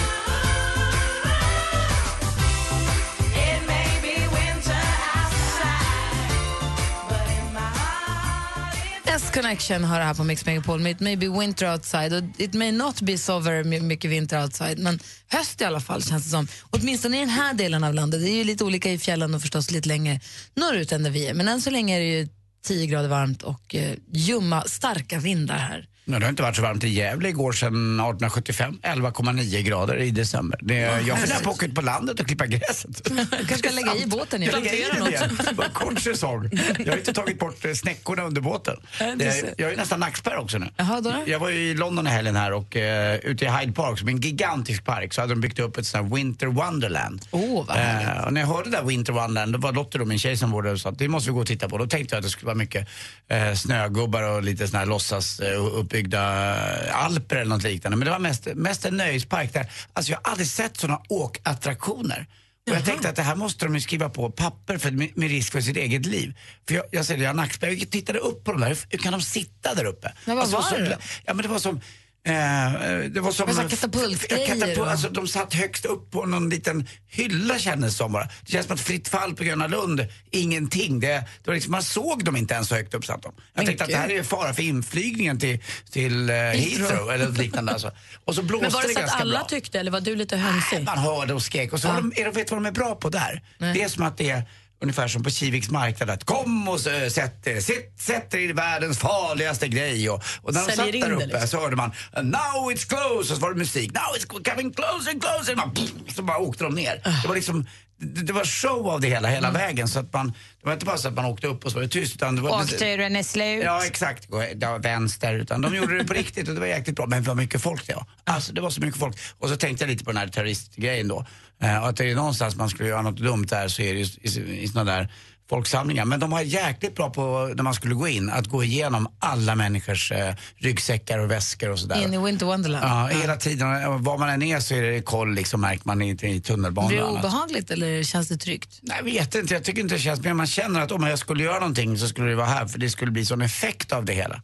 S-Connection 9.06 9.84
har 9.84 10.00
det 10.00 10.06
här 10.06 10.14
på 10.14 10.24
Mix 10.24 10.46
Megapol 10.46 10.80
med 10.80 10.92
It 10.92 11.00
may 11.00 11.16
be 11.16 11.30
winter 11.40 11.74
outside. 11.74 12.14
Och 12.14 12.24
it 12.38 12.54
may 12.54 12.72
not 12.72 13.02
be 13.02 13.18
so 13.18 13.40
very 13.40 13.64
my- 13.64 13.80
mycket 13.80 14.12
vinter 14.12 14.44
outside, 14.44 14.80
men 14.80 15.00
höst 15.30 15.62
i 15.62 15.66
alla 15.66 15.80
fall 15.80 16.04
känns 16.04 16.24
det 16.24 16.30
som. 16.30 16.48
Åtminstone 16.70 17.18
i 17.18 17.20
den 17.20 17.30
här 17.30 17.54
delen 17.54 17.84
av 17.84 17.94
landet. 17.94 18.22
Det 18.22 18.30
är 18.30 18.36
ju 18.36 18.44
lite 18.44 18.64
olika 18.64 18.92
i 18.92 18.98
fjällen 18.98 19.34
och 19.36 19.42
förstås 19.42 19.72
lite 19.72 19.88
längre 19.88 20.20
norrut 20.56 20.92
än 20.92 21.04
där 21.04 21.12
vi 21.12 21.28
är. 21.28 21.34
Men 21.34 21.48
än 21.48 21.62
så 21.62 21.70
länge 21.70 21.96
är 21.96 22.00
det 22.00 22.06
ju 22.06 22.28
10 22.68 22.88
grader 22.88 23.10
varmt 23.10 23.44
och 23.44 23.76
eh, 23.76 23.96
ljumma, 24.12 24.62
starka 24.62 25.20
vindar 25.20 25.58
här. 25.58 25.88
Nej, 26.10 26.20
det 26.20 26.26
har 26.26 26.30
inte 26.30 26.44
varit 26.44 26.56
så 26.56 26.62
varmt 26.62 26.84
i 26.84 26.90
Gävle 26.90 27.30
igår 27.30 27.52
sedan 27.52 28.00
1875. 28.00 28.80
11,9 28.84 29.48
11,9 29.58 29.96
i 29.96 30.12
december. 30.12 30.60
Det, 30.62 30.76
jag 30.76 31.20
funderar 31.20 31.40
på 31.40 31.50
att 31.50 31.56
åka 31.56 31.66
ut 31.66 31.76
på 31.76 31.82
landet 31.82 32.20
och 32.20 32.28
klippa 32.28 32.46
gräset. 32.46 33.02
kanske 33.32 33.58
ska 33.58 33.70
lägga 33.70 33.96
i 33.96 34.08
båten 34.08 34.42
Jag 34.42 34.66
igen. 34.66 35.08
igen. 35.08 35.38
Det 35.50 35.52
var 35.56 35.66
en 35.66 35.72
kort 35.72 36.00
säsong. 36.00 36.50
Jag 36.80 36.92
har 36.92 36.98
inte 36.98 37.14
tagit 37.14 37.40
bort 37.40 37.66
snäckorna 37.76 38.24
under 38.24 38.42
båten. 38.42 38.76
Det, 39.18 39.54
jag 39.58 39.72
är 39.74 39.78
nästan 39.78 40.00
nackspärr 40.00 40.38
också 40.38 40.58
nu. 40.58 40.68
Jaha, 40.78 41.02
då 41.02 41.10
då? 41.10 41.24
Jag 41.26 41.40
var 41.40 41.50
ju 41.50 41.60
i 41.60 41.74
London 41.74 42.08
i 42.08 42.10
helgen 42.10 42.36
här 42.36 42.54
och 42.54 42.76
uh, 42.76 43.16
ute 43.16 43.46
i 43.46 43.48
Hyde 43.48 43.72
Park, 43.74 44.00
som 44.00 44.08
är 44.08 44.12
en 44.12 44.22
gigantisk 44.22 44.86
park, 44.86 45.14
så 45.14 45.22
hade 45.22 45.34
de 45.34 45.42
byggt 45.42 45.60
upp 45.60 45.78
ett 45.78 45.86
sånt 45.86 46.04
här 46.06 46.16
Winter 46.16 46.48
Wonderland. 46.48 47.22
Åh, 47.32 47.66
vad. 47.68 47.78
Eh, 47.78 48.26
och 48.26 48.34
när 48.34 48.42
jag 48.42 48.48
hörde 48.48 48.70
det 48.70 48.78
där 48.78 48.84
Winter 48.84 49.14
Wonderland, 49.14 49.54
då 49.54 49.60
var 49.60 49.72
Lotte 49.72 50.00
och 50.00 50.08
min 50.08 50.20
tjej 50.20 50.38
som 50.38 50.52
där 50.52 50.74
och 50.74 50.80
sa 50.80 50.90
att 50.90 51.00
det 51.00 51.08
måste 51.08 51.30
vi 51.30 51.34
gå 51.34 51.42
och 51.42 51.48
titta 51.48 51.70
på. 51.70 51.78
Då 51.78 51.88
tänkte 51.88 52.16
jag 52.16 52.20
att 52.20 52.26
det 52.26 52.30
skulle 52.30 52.46
vara 52.46 52.56
mycket 52.56 52.88
eh, 53.28 53.54
snögubbar 53.54 54.24
och 54.24 54.44
lite 54.44 54.68
såna 54.68 54.80
här 54.80 54.86
låtsas 54.86 55.40
eh, 55.40 55.66
uppbyggda 55.66 55.97
eh, 56.06 57.04
alper 57.06 57.36
eller 57.36 57.50
något 57.56 57.64
liknande. 57.64 57.98
Men 57.98 58.06
det 58.06 58.12
var 58.12 58.20
mest, 58.20 58.48
mest 58.56 58.86
en 58.86 58.98
nöjespark 58.98 59.54
där, 59.54 59.72
alltså 59.94 60.12
jag 60.12 60.20
har 60.24 60.32
aldrig 60.32 60.48
sett 60.48 60.78
såna 60.78 61.02
åkattraktioner. 61.10 62.26
Och 62.70 62.76
jag 62.76 62.86
tänkte 62.86 63.10
att 63.10 63.16
det 63.16 63.22
här 63.22 63.36
måste 63.36 63.66
de 63.66 63.76
ju 63.76 63.82
skriva 63.82 64.10
på 64.10 64.30
papper 64.32 64.78
för, 64.78 64.92
med, 64.92 65.10
med 65.18 65.30
risk 65.30 65.52
för 65.52 65.62
sitt 65.62 65.78
eget 65.78 66.06
liv. 66.06 66.38
För 66.68 66.76
jag, 66.76 66.86
jag 66.92 67.06
säger 67.06 67.18
det, 67.18 67.24
jag 67.24 67.30
har 67.30 67.36
nackspärr. 67.36 67.70
Jag 67.70 67.90
tittade 67.90 68.20
upp 68.20 68.44
på 68.44 68.52
de 68.52 68.62
där, 68.62 68.68
hur, 68.68 68.78
hur 68.90 68.98
kan 69.00 69.12
de 69.12 69.22
sitta 69.22 69.74
där 69.76 69.86
uppe? 69.86 70.14
Men 70.26 70.36
vad 70.36 70.44
Alltså, 70.44 70.58
var 70.58 70.64
så- 70.64 70.78
det? 70.78 70.98
Ja 71.26 71.34
men 71.34 71.44
det 71.44 71.48
var 71.50 71.60
som 71.60 71.82
det 72.28 73.20
var 73.22 73.32
som... 73.32 73.48
Det 73.48 73.54
var 73.54 73.62
här 73.62 73.70
katapultgrejer 73.70 74.48
Katapult, 74.48 74.90
alltså, 74.90 75.10
de 75.10 75.28
satt 75.28 75.54
högst 75.54 75.86
upp 75.86 76.12
på 76.12 76.26
någon 76.26 76.50
liten 76.50 76.88
hylla 77.08 77.60
kändes 77.60 77.92
det 77.92 77.98
som 77.98 78.12
bara. 78.12 78.24
Det 78.46 78.52
känns 78.52 78.66
som 78.66 78.74
att 78.74 78.82
fritt 78.82 79.08
fall 79.08 79.36
på 79.36 79.44
Gröna 79.44 79.68
Lund, 79.68 80.08
ingenting. 80.32 81.00
Det, 81.00 81.08
det 81.08 81.48
var 81.48 81.54
liksom, 81.54 81.72
man 81.72 81.84
såg 81.84 82.24
dem 82.24 82.36
inte 82.36 82.54
ens 82.54 82.68
så 82.68 82.76
högt 82.76 82.94
upp 82.94 83.06
satt 83.06 83.24
de. 83.24 83.34
Jag 83.54 83.66
tänkte 83.66 83.84
att 83.84 83.90
det 83.90 83.98
här 83.98 84.12
är 84.12 84.24
fara 84.24 84.54
för 84.54 84.64
inflygningen 84.64 85.40
till, 85.40 85.60
till 85.92 86.30
eh, 86.30 86.36
Heathrow 86.36 87.12
eller 87.12 87.30
liknande 87.30 87.72
alltså. 87.72 87.92
Och 88.26 88.36
så 88.36 88.44
blåste 88.44 88.64
Men 88.66 88.72
var 88.72 88.82
det 88.82 88.88
det 88.88 88.94
så 88.94 89.00
att 89.16 89.22
alla 89.22 89.40
bra. 89.40 89.48
tyckte 89.48 89.80
eller 89.80 89.92
var 89.92 90.02
du 90.02 90.16
lite 90.16 90.38
hönsig? 90.38 90.84
Man 90.86 90.98
hörde 90.98 91.34
och 91.34 91.42
skrek. 91.42 91.74
Och 91.74 91.80
så 91.80 91.88
har 91.88 91.96
de, 91.96 92.14
är 92.16 92.26
de, 92.26 92.32
vet 92.32 92.52
vad 92.52 92.58
de 92.58 92.66
är 92.66 92.72
bra 92.72 92.96
på 92.96 93.10
där? 93.10 93.44
Det 93.58 93.84
är 93.84 93.88
som 93.90 94.04
att 94.04 94.18
det 94.18 94.30
är 94.30 94.44
ungefär 94.82 95.08
som 95.08 95.24
på 95.24 95.30
Kiviks 95.30 95.70
marknad. 95.70 96.10
Att 96.10 96.24
kom 96.24 96.68
och 96.68 96.80
sätt 96.80 97.48
er, 97.48 97.62
sätt, 97.62 98.00
sätt 98.00 98.34
er 98.34 98.40
i 98.40 98.54
världens 98.54 99.00
farligaste 99.00 99.68
grej. 99.68 100.10
Och, 100.10 100.24
och 100.42 100.54
när 100.54 100.68
de 100.68 100.76
Säljer 100.76 101.02
satt 101.02 101.10
där 101.10 101.16
uppe 101.16 101.26
liksom. 101.26 101.48
så 101.48 101.60
hörde 101.60 101.76
man 101.76 101.92
now 102.24 102.72
it's 102.72 102.90
close 102.90 103.18
och 103.18 103.26
så 103.26 103.36
var 103.36 103.50
det 103.50 103.56
musik. 103.56 103.92
Now 103.94 104.02
it's 104.18 104.52
coming 104.52 104.74
closer 104.74 105.12
and 105.12 105.24
closer. 105.24 105.56
Man, 105.56 105.76
så 106.16 106.22
bara 106.22 106.38
åkte 106.38 106.64
de 106.64 106.76
ner. 106.76 107.02
Det 107.22 107.28
var 107.28 107.36
liksom 107.36 107.66
det, 108.00 108.22
det 108.22 108.34
var 108.34 108.44
show 108.44 108.88
av 108.90 109.02
det 109.02 109.08
hela, 109.08 109.28
hela 109.28 109.52
vägen. 109.52 109.88
Så 109.88 110.00
att 110.00 110.14
man, 110.14 110.28
det 110.28 110.66
var 110.66 110.74
inte 110.74 110.86
bara 110.86 110.98
så 110.98 111.08
att 111.08 111.14
man 111.14 111.26
åkte 111.26 111.48
upp 111.48 111.66
och 111.66 111.72
så 111.72 111.78
var 111.78 111.84
det 111.84 111.90
tyst. 111.90 112.16
Utan 112.16 112.36
det 112.36 112.42
var, 112.42 112.62
Åkturen 112.62 113.16
är 113.16 113.24
slut. 113.24 113.64
Ja, 113.64 113.86
exakt. 113.86 114.28
Det 114.56 114.66
var 114.68 114.80
vänster. 114.80 115.34
Utan 115.34 115.62
de 115.62 115.76
gjorde 115.76 115.98
det 115.98 116.04
på 116.04 116.14
riktigt 116.24 116.48
och 116.48 116.54
det 116.54 116.60
var 116.60 116.68
jäkligt 116.68 116.96
bra. 116.96 117.06
Men 117.06 117.24
vad 117.24 117.38
mycket 117.38 117.62
folk 117.62 117.88
det 117.88 117.96
var. 117.96 118.06
Alltså 118.24 118.54
det 118.54 118.62
var 118.62 118.70
så 118.70 118.82
mycket 118.82 119.00
folk. 119.00 119.18
Och 119.40 119.50
så 119.50 119.56
tänkte 119.56 119.84
jag 119.84 119.90
lite 119.90 120.04
på 120.04 120.12
den 120.12 120.18
här 120.18 120.28
terroristgrejen 120.28 121.08
då. 121.08 121.26
Eh, 121.62 121.84
att 121.84 121.98
det 121.98 122.12
är 122.12 122.16
någonstans 122.16 122.56
man 122.56 122.70
skulle 122.70 122.90
göra 122.90 123.02
något 123.02 123.18
dumt 123.18 123.46
där 123.50 123.68
så 123.68 123.82
är 123.82 123.94
det 123.94 124.00
ju 124.00 124.06
i, 124.42 124.64
i 124.64 124.68
sådana 124.68 124.92
där 124.92 125.12
folksamlingar. 125.50 126.06
Men 126.06 126.20
de 126.20 126.30
var 126.30 126.42
jäkligt 126.42 126.96
bra 126.96 127.10
på, 127.10 127.52
när 127.56 127.64
man 127.64 127.74
skulle 127.74 127.96
gå 127.96 128.08
in, 128.08 128.30
att 128.30 128.48
gå 128.48 128.64
igenom 128.64 129.08
alla 129.20 129.56
människors 129.56 130.12
eh, 130.12 130.36
ryggsäckar 130.58 131.20
och 131.20 131.32
väskor 131.32 131.70
och 131.70 131.80
sådär. 131.80 132.04
In 132.04 132.14
i 132.14 132.18
Winter 132.18 132.46
Wonderland. 132.46 132.86
Ja, 132.86 133.20
hela 133.22 133.36
tiden. 133.36 134.04
Var 134.04 134.18
man 134.18 134.30
än 134.30 134.42
är 134.42 134.60
så 134.60 134.76
är 134.76 134.82
det 134.82 135.02
koll 135.02 135.34
liksom, 135.34 135.62
märker 135.62 135.88
man 135.88 136.02
i, 136.02 136.10
i 136.22 136.42
tunnelbanan 136.42 136.88
Blir 136.90 136.98
det 136.98 137.06
obehagligt 137.06 137.72
eller 137.72 138.04
känns 138.04 138.28
det 138.28 138.38
tryggt? 138.38 138.80
Nej, 138.82 138.98
Jag 138.98 139.04
vet 139.04 139.36
inte, 139.36 139.54
jag 139.54 139.64
tycker 139.64 139.82
inte 139.82 139.96
det 139.96 140.00
känns, 140.00 140.22
men 140.22 140.38
man 140.38 140.48
känner 140.48 140.82
att 140.82 140.92
om 140.92 141.04
jag 141.04 141.20
skulle 141.20 141.44
göra 141.44 141.60
någonting 141.60 141.98
så 141.98 142.08
skulle 142.08 142.30
det 142.30 142.36
vara 142.36 142.48
här 142.48 142.66
för 142.66 142.80
det 142.80 142.90
skulle 142.90 143.12
bli 143.12 143.26
sån 143.26 143.42
effekt 143.42 143.94
av 143.94 144.06
det 144.06 144.14
hela. 144.14 144.42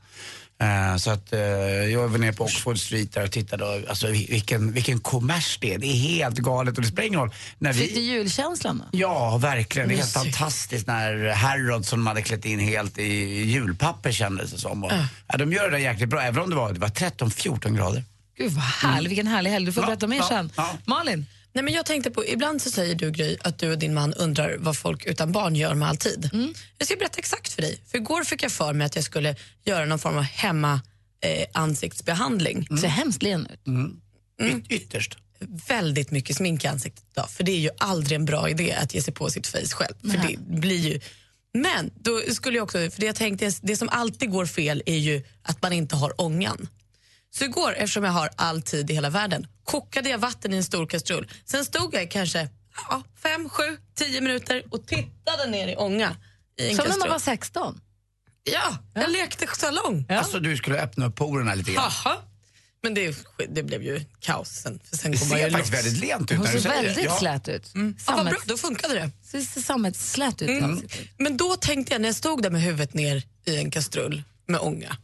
Eh, 0.64 0.98
så 0.98 1.12
att 1.12 1.34
eh, 1.34 1.40
jag 1.42 2.08
var 2.08 2.18
nere 2.18 2.34
på 2.34 2.44
Oxford 2.44 2.80
Street 2.80 3.12
där 3.14 3.24
och 3.24 3.32
tittade 3.32 3.64
och 3.66 3.90
alltså 3.90 4.08
vi- 4.08 4.28
vilken, 4.30 4.72
vilken 4.72 5.00
kommers 5.00 5.58
det 5.62 5.74
är. 5.74 5.78
Det 5.78 5.86
är 5.88 5.94
helt 5.98 6.38
galet 6.38 6.76
och 6.78 6.82
det 6.82 6.88
spelar 6.88 7.08
ingen 7.08 7.20
roll. 7.20 7.34
När 7.60 7.74
Fick 7.74 7.94
du 7.96 8.00
vi, 8.00 8.06
julkänslan 8.12 8.78
då? 8.78 8.98
ja, 9.00 9.38
verkligen. 9.38 9.88
Det 9.88 9.94
är 9.96 9.98
helt 9.98 10.12
fantastiskt 10.14 10.88
när 10.88 11.30
Harrods 11.34 11.90
som 11.90 12.00
de 12.00 12.08
hade 12.08 12.22
klätt 12.22 12.46
in 12.46 12.60
helt 12.60 12.98
i 12.98 13.14
julpapper 13.44 14.12
kändes 14.12 14.52
det 14.52 14.58
som. 14.58 14.84
Och, 14.84 14.92
ja, 15.28 15.38
de 15.38 15.54
gör 15.54 15.64
det 15.64 15.72
där 15.72 15.78
jäkligt 15.78 16.10
bra, 16.10 16.22
även 16.22 16.44
om 16.44 16.50
det 16.50 16.56
var, 16.56 16.74
det 16.74 16.80
var 16.80 16.88
13-14 16.88 17.76
grader. 17.78 18.04
Gud 18.38 18.52
vad 18.52 18.64
härligt, 18.64 19.10
vilken 19.12 19.28
härlig 19.28 19.52
helg. 19.52 19.66
Du 19.66 19.72
får 19.74 19.84
Ja, 19.84 19.88
berätta 19.88 20.08
mer 20.08 20.18
ja, 20.18 20.28
sen. 20.28 20.52
ja. 20.58 20.70
Malin? 20.86 21.26
Nej, 21.56 21.64
men 21.64 21.74
jag 21.74 21.86
tänkte 21.86 22.12
på, 22.12 22.26
ibland 22.28 22.62
så 22.62 22.72
säger 22.72 22.96
du 22.96 23.12
Gry 23.12 23.38
att 23.42 23.60
du 23.60 23.72
och 23.72 23.78
din 23.80 23.94
man 23.94 24.14
undrar 24.14 24.56
vad 24.60 24.78
folk 24.78 25.06
utan 25.06 25.32
barn 25.32 25.56
gör 25.56 25.74
med 25.74 25.88
all 25.90 25.98
tid. 25.98 26.30
Jag 26.78 26.88
ska 26.88 26.96
berätta 26.96 27.20
exakt 27.20 27.54
för 27.54 27.62
dig. 27.62 27.82
För 27.92 27.98
igår 27.98 28.24
fick 28.24 28.44
jag 28.44 28.52
för 28.52 28.74
mig 28.74 28.86
att 28.86 28.96
jag 28.96 29.06
skulle 29.06 29.36
göra 29.66 29.86
någon 29.86 30.00
form 30.00 30.18
av 30.18 30.24
hemma 30.24 30.82
eh, 31.22 31.46
ansiktsbehandling. 31.54 32.68
Ser 32.80 32.88
hemskt 32.88 33.24
len 33.24 33.48
ut. 33.54 33.60
Yt- 34.42 34.66
ytterst. 34.70 35.18
Väldigt 35.68 36.12
mycket 36.12 36.36
smink 36.38 36.64
i 36.64 36.68
ansiktet 36.68 37.04
idag, 37.12 37.30
för 37.30 37.44
det 37.44 37.52
är 37.52 37.60
ju 37.60 37.70
aldrig 37.78 38.16
en 38.16 38.26
bra 38.26 38.50
idé 38.50 38.74
att 38.74 38.94
ge 38.94 39.02
sig 39.02 39.14
på 39.14 39.30
sitt 39.30 39.48
face 39.48 39.68
själv. 39.72 39.96
För 40.02 40.18
det 40.28 40.40
blir 40.60 40.78
ju... 40.94 41.00
Men 41.54 41.92
då 41.96 42.20
skulle 42.34 42.58
jag 42.58 42.64
också, 42.64 42.78
för 42.78 43.00
det 43.00 43.06
jag 43.06 43.16
tänkte, 43.16 43.52
det 43.62 43.76
som 43.78 43.90
alltid 43.90 44.32
går 44.32 44.46
fel 44.46 44.84
är 44.86 44.98
ju 44.98 45.24
att 45.42 45.62
man 45.62 45.74
inte 45.74 45.96
har 45.96 46.22
ångan. 46.22 46.68
Så 47.36 47.44
igår, 47.44 47.74
eftersom 47.74 48.04
jag 48.04 48.12
har 48.12 48.30
all 48.36 48.62
tid 48.62 48.92
i 48.92 48.94
hela 48.94 49.10
världen, 49.10 49.48
kokade 49.64 50.10
jag 50.10 50.18
vatten 50.18 50.54
i 50.54 50.58
en 50.58 50.64
stor 50.64 50.86
kastrull. 50.88 51.32
Sen 51.46 51.66
stod 51.66 51.94
jag 51.94 52.12
kanske 52.12 52.50
ja, 52.90 53.04
fem, 53.24 53.50
sju, 53.50 53.78
tio 53.96 54.22
minuter 54.22 54.64
och 54.70 54.88
tittade 54.88 55.48
ner 55.48 55.68
i 55.68 55.76
ånga 55.76 56.16
i 56.60 56.70
en 56.70 56.76
Som 56.76 56.78
när 56.78 56.86
kastrull. 56.86 57.00
man 57.00 57.10
var 57.10 57.20
16. 57.20 57.82
Ja, 58.44 58.78
jag 58.94 59.12
lekte 59.12 59.48
salong. 59.56 60.06
Alltså 60.10 60.40
du 60.40 60.58
skulle 60.58 60.82
öppna 60.82 61.06
upp 61.06 61.16
porerna 61.16 61.56
lite 61.56 61.72
grann. 61.72 61.84
Haha. 61.84 62.18
Men 62.84 62.94
det, 62.94 63.16
det 63.50 63.64
blev 63.64 63.84
ju 63.84 64.02
kaos 64.20 64.50
sen. 64.50 64.80
För 64.84 64.98
sen 64.98 65.12
Det 65.12 65.18
ser 65.18 65.52
faktiskt 65.52 65.74
väldigt 65.74 65.98
lent 66.00 66.32
ut 66.32 66.38
Hon 66.38 66.46
när 66.46 66.54
du 66.54 66.62
ser 66.62 66.70
säger 66.70 66.84
väldigt 66.84 66.96
det. 66.96 67.04
Ja. 67.04 67.18
slät 67.20 67.48
ut. 67.48 67.72
Ja, 67.76 68.14
vad 68.16 68.26
bra, 68.26 68.38
då 68.46 68.58
funkade 68.58 68.94
det. 68.94 69.12
ser 69.24 69.42
ser 69.42 69.62
sammetsslät 69.62 70.42
ut. 70.42 70.64
ansiktet. 70.64 71.08
Men 71.18 71.38
då 71.38 71.56
tänkte 71.56 71.94
jag 71.94 72.02
när 72.02 72.10
jag 72.10 72.16
stod 72.16 72.42
där 72.44 72.50
med 72.50 72.62
huvudet 72.62 72.94
ner 72.94 73.24
i 73.46 73.58
en 73.58 73.72
kastrull 73.72 74.24
med 74.48 74.60
ånga 74.60 74.98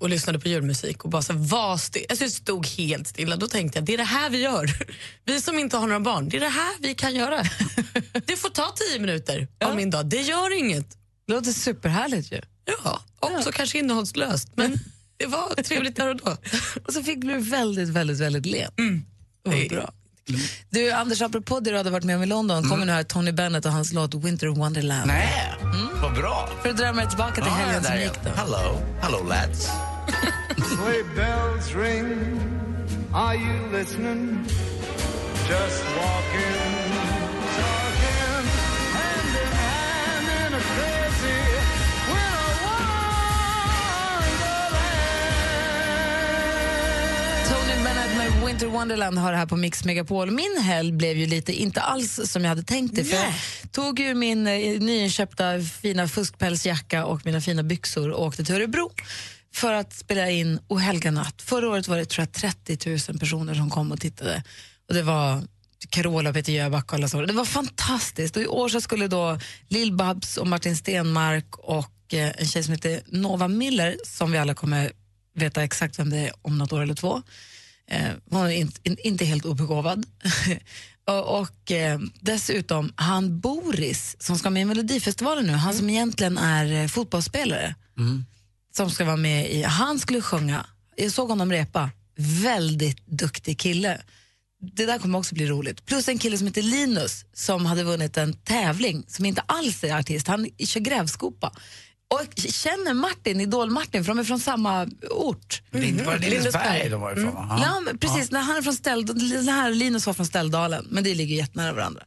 och 0.00 0.08
lyssnade 0.08 0.38
på 0.38 0.48
julmusik 0.48 1.04
och 1.04 1.10
bara 1.10 1.22
så 1.22 1.32
var 1.32 1.76
still. 1.76 2.06
Alltså 2.08 2.24
jag 2.24 2.32
stod 2.32 2.66
helt 2.66 3.06
stilla. 3.08 3.36
Då 3.36 3.46
tänkte 3.48 3.78
jag, 3.78 3.84
det 3.86 3.94
är 3.94 3.98
det 3.98 4.04
här 4.04 4.30
vi 4.30 4.38
gör. 4.42 4.70
Vi 5.24 5.40
som 5.40 5.58
inte 5.58 5.76
har 5.76 5.86
några 5.86 6.00
barn, 6.00 6.28
det 6.28 6.36
är 6.36 6.40
det 6.40 6.48
här 6.48 6.72
vi 6.80 6.94
kan 6.94 7.14
göra. 7.14 7.42
Det 8.26 8.36
får 8.36 8.48
ta 8.50 8.74
tio 8.76 8.98
minuter 9.00 9.48
av 9.64 9.76
min 9.76 9.90
dag, 9.90 10.06
det 10.06 10.20
gör 10.20 10.58
inget. 10.58 10.90
Det 11.26 11.32
låter 11.34 11.52
superhärligt 11.52 12.32
ju. 12.32 12.40
Ja, 12.84 13.02
också 13.20 13.52
kanske 13.52 13.78
innehållslöst, 13.78 14.48
men 14.54 14.78
det 15.16 15.26
var 15.26 15.62
trevligt 15.62 15.96
där 15.96 16.08
och 16.08 16.16
då. 16.16 16.36
Och 16.86 16.92
så 16.92 17.02
fick 17.02 17.20
du 17.20 17.38
väldigt, 17.38 17.88
väldigt, 17.88 18.18
väldigt 18.18 18.46
len. 18.46 18.72
Vad 19.42 19.54
Det- 19.54 19.68
bra. 19.68 19.92
Du, 20.70 20.90
Anders, 20.90 21.22
apropå 21.22 21.60
det 21.60 21.70
du 21.70 21.76
hade 21.76 21.90
varit 21.90 22.04
med 22.04 22.16
om 22.16 22.22
i 22.22 22.26
London, 22.26 22.68
kommer 22.68 22.86
nu 22.86 22.92
här 22.92 23.02
Tony 23.02 23.32
Bennett 23.32 23.66
och 23.66 23.72
hans 23.72 23.92
låt 23.92 24.14
Winter 24.14 24.46
Wonderland. 24.46 25.06
Nej, 25.06 25.54
vad 26.02 26.14
bra. 26.14 26.48
För 26.62 26.68
att 26.70 26.76
drömma 26.76 27.06
tillbaka 27.06 27.34
till 27.34 27.44
Ja, 27.46 27.50
helgen 27.52 27.84
som 27.84 27.92
är 27.94 27.98
gick 27.98 28.12
då. 28.24 28.30
Hello, 28.36 28.82
hello 29.00 29.24
lads. 29.28 29.68
Sleigh 30.56 31.08
bells 31.16 31.74
ring. 31.74 32.40
Are 33.14 33.34
you 33.36 33.78
listening? 33.78 34.38
Just 35.50 35.84
walking, 35.96 36.79
Winter 48.60 48.78
Wonderland 48.78 49.18
har 49.18 49.32
det 49.32 49.38
här 49.38 49.46
på 49.46 49.56
Mix 49.56 49.84
Megapol. 49.84 50.30
Min 50.30 50.62
helg 50.62 50.92
blev 50.92 51.16
ju 51.16 51.26
lite, 51.26 51.52
inte 51.52 51.80
alls 51.80 52.20
som 52.24 52.42
jag 52.42 52.48
hade 52.48 52.62
tänkt 52.62 52.96
det. 52.96 53.04
För 53.04 53.16
jag 53.16 53.32
tog 53.72 54.00
ju 54.00 54.14
min 54.14 54.46
eh, 54.46 54.80
nyinköpta 54.80 55.60
fina 55.60 56.08
fuskpälsjacka 56.08 57.04
och 57.04 57.26
mina 57.26 57.40
fina 57.40 57.62
byxor 57.62 58.10
och 58.10 58.26
åkte 58.26 58.44
till 58.44 58.54
Örebro 58.54 58.90
för 59.54 59.72
att 59.72 59.92
spela 59.92 60.30
in 60.30 60.60
O 60.68 60.76
helga 60.76 61.10
natt. 61.10 61.42
Förra 61.42 61.68
året 61.68 61.88
var 61.88 61.98
det 61.98 62.04
tror 62.04 62.22
jag 62.22 62.32
30 62.66 62.90
000 63.08 63.18
personer 63.18 63.54
som 63.54 63.70
kom 63.70 63.92
och 63.92 64.00
tittade. 64.00 64.42
Och 64.88 64.94
det 64.94 65.02
var 65.02 65.42
Carola, 65.88 66.32
Peter 66.32 66.52
Jöback 66.52 66.92
och 66.92 66.94
alla 66.94 67.08
så. 67.08 67.22
Det 67.22 67.32
var 67.32 67.44
fantastiskt. 67.44 68.36
Och 68.36 68.42
I 68.42 68.46
år 68.46 68.68
så 68.68 68.80
skulle 68.80 69.08
då 69.08 69.38
Lill-Babs 69.68 70.38
och 70.38 70.46
Martin 70.46 70.76
Stenmark 70.76 71.56
och 71.58 72.14
eh, 72.14 72.32
en 72.38 72.46
tjej 72.46 72.62
som 72.62 72.72
heter 72.72 73.00
Nova 73.06 73.48
Miller, 73.48 73.96
som 74.06 74.32
vi 74.32 74.38
alla 74.38 74.54
kommer 74.54 74.92
veta 75.34 75.62
exakt 75.62 75.98
vem 75.98 76.10
det 76.10 76.18
är 76.18 76.32
om 76.42 76.58
något 76.58 76.72
år 76.72 76.82
eller 76.82 76.94
två. 76.94 77.22
Eh, 77.90 78.12
hon 78.30 78.46
är 78.46 78.50
inte, 78.50 78.80
in, 78.82 78.96
inte 79.04 79.24
helt 79.24 79.44
obegåvad. 79.44 80.06
och 81.24 81.70
eh, 81.70 81.98
dessutom 82.20 82.92
han 82.96 83.40
Boris, 83.40 84.16
som 84.18 84.38
ska 84.38 84.50
med 84.50 84.62
i 84.62 84.64
Melodifestivalen 84.64 85.46
nu, 85.46 85.52
han 85.52 85.74
som 85.74 85.90
egentligen 85.90 86.38
är 86.38 86.82
eh, 86.82 86.88
fotbollsspelare, 86.88 87.74
som 88.76 88.90
ska 88.90 89.04
vara 89.04 89.16
med 89.16 89.50
i, 89.50 89.62
han 89.62 89.98
skulle 89.98 90.20
sjunga, 90.20 90.66
jag 90.96 91.12
såg 91.12 91.28
honom 91.28 91.52
repa, 91.52 91.90
väldigt 92.16 93.06
duktig 93.06 93.58
kille. 93.58 94.00
Det 94.76 94.86
där 94.86 94.98
kommer 94.98 95.18
också 95.18 95.34
bli 95.34 95.46
roligt. 95.46 95.86
Plus 95.86 96.08
en 96.08 96.18
kille 96.18 96.38
som 96.38 96.46
heter 96.46 96.62
Linus 96.62 97.24
som 97.32 97.66
hade 97.66 97.84
vunnit 97.84 98.16
en 98.16 98.32
tävling 98.32 99.04
som 99.08 99.24
inte 99.24 99.42
alls 99.46 99.84
är 99.84 99.98
artist, 99.98 100.26
han 100.26 100.48
kör 100.58 100.80
grävskopa. 100.80 101.52
Och 102.10 102.38
känner 102.50 102.94
Martin, 102.94 103.40
Idol-Martin, 103.40 104.04
för 104.04 104.08
de 104.12 104.18
är 104.18 104.24
från 104.24 104.40
samma 104.40 104.88
ort. 105.10 105.62
Lind- 105.70 106.04
Var 106.04 106.18
det 106.18 106.30
Lindesberg 106.30 106.88
de 106.88 107.00
var 107.00 107.12
ifrån? 107.12 107.34
va? 107.34 107.60
Ja, 107.62 107.80
men 107.80 107.98
precis. 107.98 108.30
När 108.30 108.40
han 108.40 108.56
är 108.56 108.62
från 108.62 108.74
Ställ, 108.74 109.06
den 109.06 109.48
här 109.48 109.70
Linus 109.70 110.06
var 110.06 110.14
från 110.14 110.26
Ställdalen, 110.26 110.86
men 110.90 111.04
det 111.04 111.14
ligger 111.14 111.36
jättenära 111.36 111.72
varandra. 111.72 112.02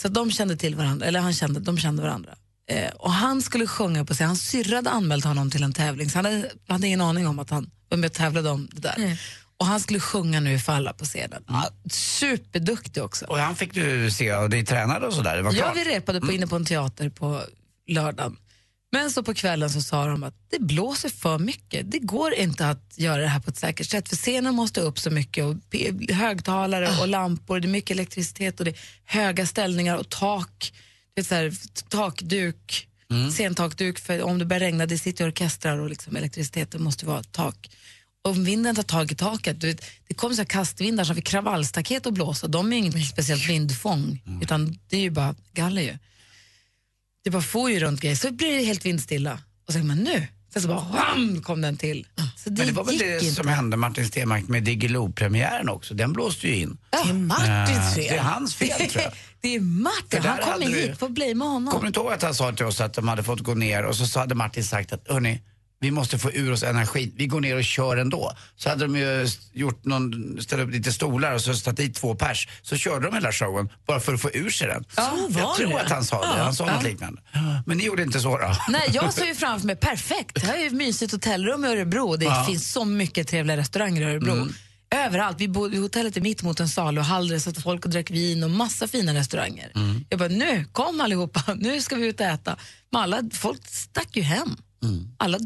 Så 0.00 0.06
att 0.08 0.14
de 0.14 0.30
kände 0.30 0.56
till 0.56 0.74
varandra, 0.74 1.06
eller 1.06 1.20
han 1.20 1.32
kände, 1.32 1.60
de 1.60 1.78
kände 1.78 2.02
varandra. 2.02 2.30
Eh, 2.70 2.90
och 2.90 3.12
han 3.12 3.42
skulle 3.42 3.66
sjunga 3.66 4.04
på 4.04 4.14
sig, 4.14 4.26
hans 4.26 4.42
syrra 4.50 4.76
hade 4.76 4.90
anmält 4.90 5.24
honom 5.24 5.50
till 5.50 5.62
en 5.62 5.72
tävling, 5.72 6.10
så 6.10 6.18
han 6.18 6.24
hade, 6.24 6.50
hade 6.68 6.86
ingen 6.86 7.00
aning 7.00 7.26
om 7.26 7.38
att 7.38 7.50
han 7.50 7.70
var 7.88 7.98
med 7.98 8.06
och 8.10 8.14
tävlade 8.16 8.50
om 8.50 8.68
det 8.72 8.80
där. 8.80 9.18
Och 9.56 9.66
han 9.66 9.80
skulle 9.80 10.00
sjunga 10.00 10.40
nu 10.40 10.58
för 10.58 10.72
alla 10.72 10.92
på 10.92 11.04
scenen. 11.04 11.44
Ja, 11.48 11.70
superduktig 11.90 13.02
också. 13.02 13.24
Och 13.24 13.38
han 13.38 13.56
fick 13.56 13.74
du 13.74 14.10
se 14.10 14.34
och 14.34 14.50
det 14.50 14.64
tränade 14.64 15.06
och 15.06 15.12
sådär? 15.12 15.50
Ja, 15.58 15.72
vi 15.74 15.84
repade 15.84 16.20
på, 16.20 16.32
inne 16.32 16.46
på 16.46 16.56
en 16.56 16.64
teater 16.64 17.08
på 17.08 17.40
lördagen. 17.88 18.36
Men 18.94 19.10
så 19.10 19.22
på 19.22 19.34
kvällen 19.34 19.70
så 19.70 19.82
sa 19.82 20.06
de 20.06 20.22
att 20.22 20.34
det 20.50 20.58
blåser 20.58 21.08
för 21.08 21.38
mycket. 21.38 21.90
Det 21.90 21.98
går 21.98 22.34
inte 22.34 22.68
att 22.68 22.94
göra 22.96 23.22
det 23.22 23.28
här 23.28 23.40
på 23.40 23.50
ett 23.50 23.56
säkert 23.56 23.90
sätt 23.90 24.08
för 24.08 24.16
scenen 24.16 24.54
måste 24.54 24.80
upp 24.80 24.98
så 24.98 25.10
mycket 25.10 25.44
och 25.44 25.56
högtalare 26.14 27.00
och 27.00 27.08
lampor, 27.08 27.60
det 27.60 27.66
är 27.66 27.70
mycket 27.70 27.90
elektricitet 27.90 28.58
och 28.58 28.64
det 28.64 28.70
är 28.70 28.78
höga 29.04 29.46
ställningar 29.46 29.96
och 29.96 30.08
tak, 30.08 30.72
det 31.14 31.20
är 31.20 31.24
så 31.24 31.34
här, 31.34 31.52
takduk, 31.88 32.88
scentakduk 33.32 33.98
för 33.98 34.22
om 34.22 34.38
det 34.38 34.44
börjar 34.44 34.60
regna, 34.60 34.86
det 34.86 34.98
sitter 34.98 35.28
orkestrar 35.28 35.78
och 35.78 35.90
liksom 35.90 36.16
elektriciteten 36.16 36.82
måste 36.82 37.06
vara 37.06 37.22
tak. 37.22 37.70
Och 38.24 38.30
om 38.30 38.44
vinden 38.44 38.74
tar 38.74 38.82
tag 38.82 39.12
i 39.12 39.14
taket, 39.14 39.64
vet, 39.64 39.84
det 40.08 40.14
kommer 40.14 40.34
så 40.34 40.40
här 40.40 40.46
kastvindar 40.46 41.04
som 41.04 41.16
fick 41.16 41.26
kravallstaket 41.26 42.06
att 42.06 42.14
blåsa, 42.14 42.48
de 42.48 42.72
är 42.72 42.76
inget 42.76 43.06
speciellt 43.06 43.48
vindfång 43.48 44.22
utan 44.42 44.78
det 44.88 44.96
är 44.96 45.00
ju 45.00 45.10
bara 45.10 45.34
galler 45.52 45.82
ju. 45.82 45.98
Det 47.24 47.30
bara 47.30 47.42
får 47.42 47.70
ju 47.70 47.80
runt 47.80 48.00
grejer, 48.00 48.16
så 48.16 48.32
blir 48.32 48.56
det 48.56 48.62
helt 48.64 48.84
vindstilla. 48.86 49.38
Och 49.66 49.72
så 49.72 49.78
man 49.78 49.96
nu, 49.98 50.26
sen 50.52 50.62
så 50.62 50.68
bara 50.68 50.80
wham, 50.92 51.42
kom 51.42 51.60
den 51.60 51.76
till. 51.76 52.06
Så 52.36 52.50
det, 52.50 52.58
Men 52.58 52.66
det 52.66 52.72
var 52.72 52.84
väl 52.84 52.98
det 52.98 53.14
inte. 53.22 53.34
som 53.34 53.48
hände 53.48 53.76
Martin 53.76 54.06
Stenmark 54.08 54.48
med 54.48 54.62
Diggiloo-premiären 54.64 55.68
också. 55.68 55.94
Den 55.94 56.12
blåste 56.12 56.48
ju 56.48 56.56
in. 56.56 56.78
Det 56.90 56.96
är 57.10 57.14
Martins 57.14 57.78
Eh, 57.78 57.94
Det 57.94 58.06
är 58.08 58.08
fel. 58.10 58.18
hans 58.18 58.54
fel 58.54 58.68
tror 58.90 59.02
jag. 59.02 59.12
Det 59.40 59.54
är 59.54 59.60
Martin, 59.60 60.22
han 60.22 60.38
kommer 60.38 60.66
du- 60.66 60.80
hit, 60.80 60.98
får 60.98 61.08
blamea 61.08 61.48
honom. 61.48 61.70
Kommer 61.70 61.82
du 61.82 61.86
inte 61.88 62.00
ihåg 62.00 62.12
att 62.12 62.22
han 62.22 62.34
sa 62.34 62.52
till 62.52 62.64
oss 62.66 62.80
att 62.80 62.94
de 62.94 63.08
hade 63.08 63.22
fått 63.22 63.40
gå 63.40 63.54
ner 63.54 63.84
och 63.84 63.96
så 63.96 64.18
hade 64.20 64.34
Martin 64.34 64.64
sagt 64.64 64.92
att 64.92 65.08
hörni, 65.08 65.40
vi 65.84 65.90
måste 65.90 66.18
få 66.18 66.32
ur 66.32 66.52
oss 66.52 66.62
energi. 66.62 67.12
Vi 67.16 67.26
går 67.26 67.40
ner 67.40 67.56
och 67.56 67.64
kör 67.64 67.96
ändå. 67.96 68.32
Så 68.56 68.68
hade 68.68 68.84
de 68.84 68.96
ju 68.96 69.26
gjort 69.52 69.84
någon, 69.84 70.36
ställt 70.42 70.62
upp 70.62 70.70
lite 70.70 70.92
stolar 70.92 71.32
och 71.34 71.40
så 71.40 71.54
satt 71.54 71.76
dit 71.76 71.94
två 71.94 72.14
pers. 72.14 72.48
Så 72.62 72.76
körde 72.76 73.06
de 73.06 73.14
hela 73.14 73.32
showen 73.32 73.68
bara 73.86 74.00
för 74.00 74.14
att 74.14 74.20
få 74.20 74.30
ur 74.34 74.50
sig 74.50 74.66
den. 74.68 74.84
Så 74.94 75.02
var 75.28 75.40
Jag 75.40 75.56
tror 75.56 75.68
det. 75.70 75.80
att 75.80 75.90
han 75.90 76.04
sa 76.04 76.20
det. 76.20 76.42
Han 76.42 76.54
sa 76.54 76.66
något 76.74 76.82
liknande. 76.84 77.22
Men 77.66 77.76
ni 77.78 77.84
gjorde 77.84 78.02
inte 78.02 78.20
så 78.20 78.38
då? 78.38 78.56
Nej, 78.68 78.90
jag 78.92 79.12
såg 79.14 79.26
ju 79.26 79.34
framför 79.34 79.66
mig, 79.66 79.76
perfekt. 79.76 80.34
Det 80.40 80.46
här 80.46 80.54
är 80.56 80.60
ju 80.60 80.66
ett 80.66 80.72
mysigt 80.72 81.12
hotellrum 81.12 81.64
i 81.64 81.68
Örebro. 81.68 82.16
Det 82.16 82.24
Ja. 82.24 82.44
finns 82.48 82.72
så 82.72 82.84
mycket 82.84 83.28
trevliga 83.28 83.56
restauranger 83.56 84.02
i 84.02 84.04
Örebro. 84.04 84.32
Mm. 84.32 84.52
Överallt. 85.06 85.40
Vi 85.40 85.48
bodde, 85.48 85.78
hotellet 85.78 86.16
är 86.16 86.20
mitt 86.20 86.42
mot 86.42 86.60
en 86.60 86.68
saluhall 86.68 87.28
där 87.28 87.34
det 87.34 87.40
satt 87.40 87.62
folk 87.62 87.84
och 87.84 87.90
drack 87.90 88.10
vin 88.10 88.44
och 88.44 88.50
massa 88.50 88.88
fina 88.88 89.14
restauranger. 89.14 89.72
Mm. 89.74 90.04
Jag 90.08 90.18
bara, 90.18 90.28
nu, 90.28 90.64
kom 90.72 91.00
allihopa, 91.00 91.54
nu 91.56 91.80
ska 91.80 91.96
vi 91.96 92.06
ut 92.06 92.20
och 92.20 92.26
äta. 92.26 92.56
Men 92.92 93.00
alla, 93.02 93.22
folk 93.32 93.60
stack 93.68 94.16
ju 94.16 94.22
hem. 94.22 94.56
Mm. 94.82 95.08
Alla 95.18 95.38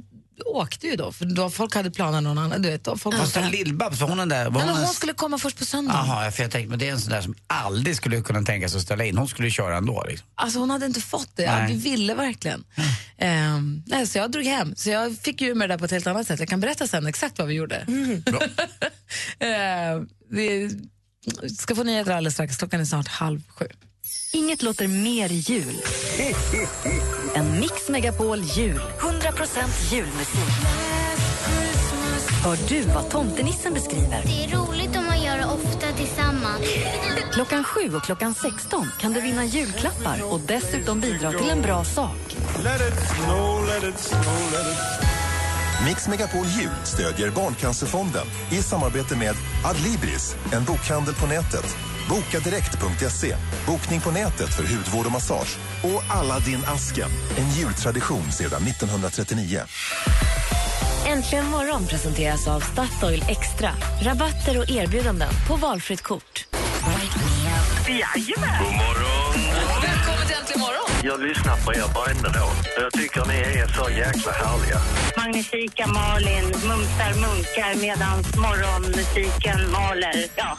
åkte 0.47 0.87
ju 0.87 0.97
då, 0.97 1.13
för 1.13 1.25
då 1.25 1.51
folk 1.51 1.75
hade 1.75 1.91
planer 1.91 2.21
någon 2.21 2.39
annan. 2.39 2.63
Du 2.63 2.71
vet, 2.71 2.85
då, 2.85 2.97
folk 2.97 3.17
Fast. 3.17 3.37
Lill-Babs, 3.37 4.01
var 4.01 4.09
hon 4.09 4.19
den 4.19 4.29
där? 4.29 4.51
Var 4.51 4.61
hon 4.63 4.77
hon 4.77 4.87
skulle 4.87 5.13
komma 5.13 5.39
först 5.39 5.59
på 5.59 5.65
söndag. 5.65 6.05
Jaha, 6.07 6.31
för 6.31 6.43
jag 6.43 6.53
tänkte, 6.53 6.71
men 6.71 6.79
det 6.79 6.89
är 6.89 6.93
en 6.93 7.01
sån 7.01 7.13
där 7.13 7.23
som 7.23 7.35
aldrig 7.47 7.97
skulle 7.97 8.21
kunna 8.21 8.43
tänka 8.43 8.69
sig 8.69 8.79
att 8.79 8.85
ställa 8.85 9.05
in. 9.05 9.19
Hon 9.19 9.29
skulle 9.29 9.49
ju 9.49 9.53
köra 9.53 9.77
ändå. 9.77 10.05
Liksom. 10.09 10.27
Alltså 10.35 10.59
hon 10.59 10.71
hade 10.71 10.87
inte 10.87 11.01
fått 11.01 11.37
det. 11.37 11.51
Nej. 11.51 11.73
Vi 11.73 11.91
ville 11.91 12.15
verkligen. 12.15 12.65
Ehm, 13.19 13.83
nej, 13.87 14.07
så 14.07 14.19
jag 14.19 14.31
drog 14.31 14.45
hem. 14.45 14.77
Så 14.77 14.91
jag 14.91 15.19
fick 15.19 15.41
ju 15.41 15.55
med 15.55 15.69
det 15.69 15.75
där 15.75 15.79
på 15.79 15.85
ett 15.85 15.91
helt 15.91 16.07
annat 16.07 16.27
sätt. 16.27 16.41
Jag 16.41 16.49
kan 16.49 16.61
berätta 16.61 16.87
sen 16.87 17.07
exakt 17.07 17.39
vad 17.39 17.49
vi 17.49 17.55
gjorde. 17.55 17.85
Bra. 18.27 18.41
Ehm, 19.39 20.09
vi 20.31 20.71
ska 21.59 21.75
få 21.75 21.83
nyheter 21.83 22.13
alldeles 22.13 22.35
strax. 22.35 22.57
Klockan 22.57 22.81
är 22.81 22.85
snart 22.85 23.09
halv 23.09 23.41
sju. 23.49 23.67
Inget 24.33 24.63
låter 24.63 24.89
mer 24.89 25.29
jul 25.29 25.75
än 27.35 27.61
Mix 27.61 27.89
Megapol 27.89 28.41
Jul. 28.41 28.81
100% 29.01 29.93
julmusik. 29.93 30.39
Hör 32.45 32.59
du 32.69 32.81
vad 32.81 33.11
tomtenissen 33.11 33.75
beskriver? 33.75 34.23
Det 34.25 34.45
är 34.45 34.57
roligt 34.57 34.97
om 34.97 35.05
man 35.07 35.23
gör 35.23 35.37
det 35.39 35.45
ofta 35.45 35.93
tillsammans. 35.97 36.63
Klockan 37.33 37.65
7 37.65 37.95
och 37.95 38.03
klockan 38.03 38.35
16 38.35 38.87
kan 39.01 39.13
du 39.13 39.21
vinna 39.21 39.45
julklappar 39.45 40.33
och 40.33 40.41
dessutom 40.41 41.01
bidra 41.01 41.33
till 41.33 41.51
en 41.51 41.63
bra 41.63 41.85
sak. 41.85 42.37
Let 42.65 42.81
it 42.81 42.99
snow, 43.09 43.67
let 43.67 43.95
it 43.95 43.99
snow, 44.01 44.53
let 44.53 44.67
it 44.73 45.09
Mix 45.87 46.09
Megapol 46.09 46.47
Jul 46.47 46.71
stödjer 46.85 47.31
Barncancerfonden 47.31 48.27
i 48.51 48.63
samarbete 48.63 49.17
med 49.17 49.35
Adlibris, 49.65 50.37
en 50.53 50.65
bokhandel 50.65 51.15
på 51.15 51.27
nätet. 51.27 51.77
Bokadirekt.se, 52.09 53.37
bokning 53.67 54.01
på 54.01 54.11
nätet 54.11 54.55
för 54.55 54.77
hudvård 54.77 55.07
och 55.07 55.13
massage. 55.13 55.59
Och 55.83 56.17
Aladdin-asken, 56.17 57.11
en 57.39 57.51
jultradition 57.51 58.33
sedan 58.33 58.63
1939. 58.63 59.61
Äntligen 61.07 61.47
morgon 61.47 61.87
presenteras 61.87 62.49
av 62.49 62.61
Statoil 62.61 63.25
Extra. 63.29 63.71
Rabatter 64.03 64.59
och 64.59 64.71
erbjudanden 64.71 65.31
på 65.49 65.57
valfritt 65.57 66.03
kort. 66.03 66.47
Välkommen 66.87 67.85
till 67.85 68.03
Äntligen 68.17 68.41
morgon! 68.77 69.19
Jag 71.03 71.21
lyssnar 71.21 71.57
på 71.57 71.73
er 71.73 71.95
varenda 71.95 72.29
dag. 72.29 72.53
Jag 72.81 72.93
tycker 72.93 73.25
ni 73.27 73.35
är 73.35 73.67
så 73.67 73.91
jäkla 73.91 74.33
härliga. 74.33 74.81
Magnifika 75.17 75.87
Malin 75.87 76.45
mumsar 76.45 77.21
munkar 77.21 77.81
medan 77.81 78.19
morgonmusiken 78.19 79.71
maler. 79.71 80.25
Ja. 80.37 80.57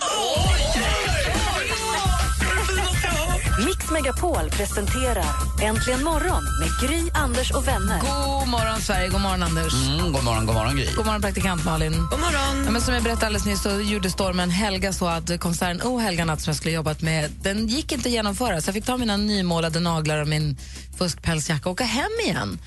Mix 3.89 4.03
Megapol 4.03 4.49
presenterar 4.49 5.25
Äntligen 5.61 6.03
morgon 6.03 6.43
med 6.59 6.89
Gry, 6.89 7.09
Anders 7.13 7.51
och 7.51 7.67
vänner. 7.67 7.99
God 7.99 8.47
morgon, 8.47 8.81
Sverige. 8.81 9.09
God 9.09 9.21
morgon, 9.21 9.43
Anders. 9.43 9.73
Mm, 9.73 10.11
god 10.11 10.23
morgon, 10.23 10.45
god 10.45 10.55
morgon 10.55 10.75
Gry. 10.75 10.87
God 10.95 11.05
morgon, 11.05 11.21
praktikant 11.21 11.65
Malin. 11.65 11.91
God 11.91 12.19
morgon. 12.19 12.65
Ja, 12.65 12.71
men 12.71 12.81
som 12.81 12.93
jag 12.93 13.03
berättade 13.03 13.25
alldeles 13.25 13.45
nyss 13.45 13.61
så 13.61 13.81
gjorde 13.81 14.09
stormen 14.09 14.49
Helga 14.49 14.93
så 14.93 15.07
att 15.07 15.39
konserten 15.39 15.81
O 15.81 15.97
Helga 15.97 16.25
natt 16.25 16.41
som 16.41 16.51
jag 16.51 16.57
skulle 16.57 16.73
jobbat 16.73 17.01
med, 17.01 17.31
den 17.41 17.67
gick 17.67 17.91
inte 17.91 18.09
att 18.09 18.13
genomföra. 18.13 18.61
Så 18.61 18.67
jag 18.67 18.73
fick 18.73 18.85
ta 18.85 18.97
mina 18.97 19.17
nymålade 19.17 19.79
naglar 19.79 20.21
och 20.21 20.27
min 20.27 20.57
fuskpälsjacka 20.97 21.69
och 21.69 21.73
åka 21.73 21.83
hem 21.83 22.11
igen. 22.23 22.59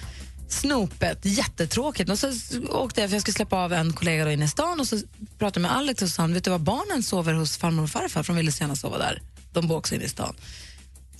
Snopet, 0.48 1.18
jättetråkigt. 1.22 2.10
Och 2.10 2.18
så 2.18 2.32
åkte 2.70 3.00
jag, 3.00 3.10
för 3.10 3.14
jag 3.14 3.22
skulle 3.22 3.34
släppa 3.34 3.56
av 3.56 3.72
en 3.72 3.92
kollega 3.92 4.24
då 4.24 4.30
inne 4.30 4.44
i 4.44 4.48
stan 4.48 4.80
och 4.80 4.88
så 4.88 4.96
pratade 5.38 5.66
jag 5.66 5.72
med 5.72 5.78
Alex 5.78 6.02
och 6.02 6.08
sa, 6.08 6.26
vet 6.26 6.44
du 6.44 6.50
vad 6.50 6.60
barnen 6.60 7.02
sover 7.02 7.34
hos 7.34 7.56
farmor 7.56 7.82
och 7.82 7.90
farfar 7.90 8.22
för 8.22 8.32
de 8.32 8.36
ville 8.36 8.52
så 8.52 8.62
gärna 8.62 8.76
sova 8.76 8.98
där. 8.98 9.22
De 9.52 9.68
bor 9.68 9.76
också 9.76 9.94
inne 9.94 10.04
i 10.04 10.08
stan. 10.08 10.34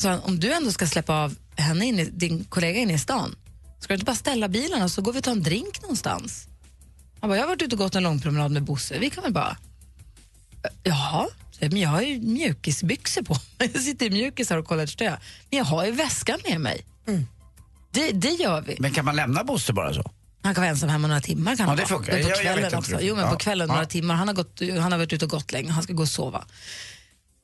Så 0.02 0.08
han, 0.08 0.20
om 0.20 0.40
du 0.40 0.52
ändå 0.52 0.72
ska 0.72 0.86
släppa 0.86 1.14
av 1.14 1.34
henne 1.56 1.86
in 1.86 1.98
i, 1.98 2.04
din 2.04 2.44
kollega 2.44 2.80
inne 2.80 2.92
i 2.94 2.98
stan, 2.98 3.34
ska 3.78 3.88
du 3.88 3.94
inte 3.94 4.04
bara 4.04 4.16
ställa 4.16 4.48
bilen 4.48 4.82
och 4.82 4.90
så 4.90 5.02
går 5.02 5.12
vi 5.12 5.18
och 5.20 5.24
tar 5.24 5.32
en 5.32 5.42
drink 5.42 5.82
någonstans? 5.82 6.46
Han 7.20 7.30
bara, 7.30 7.36
jag 7.36 7.42
har 7.42 7.48
varit 7.48 7.62
ute 7.62 7.74
och 7.74 7.78
gått 7.78 7.94
en 7.94 8.02
lång 8.02 8.20
promenad 8.20 8.50
med 8.50 8.62
Bosse. 8.62 8.98
Vi 8.98 9.10
kan 9.10 9.22
väl 9.22 9.32
bara... 9.32 9.56
"Äh, 10.64 10.70
Jaha, 10.82 11.26
jag, 11.58 11.72
men 11.72 11.80
jag 11.82 11.88
har 11.90 12.02
ju 12.02 12.20
mjukisbyxor 12.20 13.22
på 13.22 13.32
mig. 13.58 13.70
Jag 13.74 13.82
sitter 13.82 14.06
i 14.06 14.10
mjukisar 14.10 14.58
och 14.58 14.66
collegedöja. 14.66 15.18
Men 15.50 15.58
jag 15.58 15.64
har 15.64 15.84
ju 15.84 15.90
väskan 15.90 16.38
med 16.48 16.60
mig. 16.60 16.84
Det, 17.90 18.10
det 18.10 18.30
gör 18.30 18.60
vi. 18.60 18.76
Men 18.78 18.90
kan 18.92 19.04
man 19.04 19.16
lämna 19.16 19.44
Bosse 19.44 19.72
bara 19.72 19.94
så? 19.94 20.10
Han 20.42 20.54
kan 20.54 20.62
vara 20.62 20.70
ensam 20.70 20.88
hemma 20.88 21.08
några 21.08 21.20
timmar. 21.20 21.56
Kan 21.56 21.68
Ja, 21.68 21.76
det 21.76 21.86
funkar. 21.86 22.12
På 22.12 22.18
Jag- 22.18 22.28
jag 22.30 22.40
kvällen 22.40 22.74
också. 22.74 22.96
det. 22.96 23.02
Jo, 23.04 23.14
men 23.16 23.24
Ja. 23.24 23.30
på 23.30 23.36
kvällen 23.38 23.68
Ja. 23.68 23.74
några 23.74 23.86
timmar. 23.86 24.14
Han 24.14 24.28
har, 24.28 24.34
gått, 24.34 24.60
han 24.80 24.92
har 24.92 24.98
varit 24.98 25.12
ute 25.12 25.24
och 25.24 25.30
gått 25.30 25.52
länge. 25.52 25.70
Han 25.72 25.82
ska 25.82 25.92
gå 25.92 26.02
och 26.02 26.08
sova. 26.08 26.44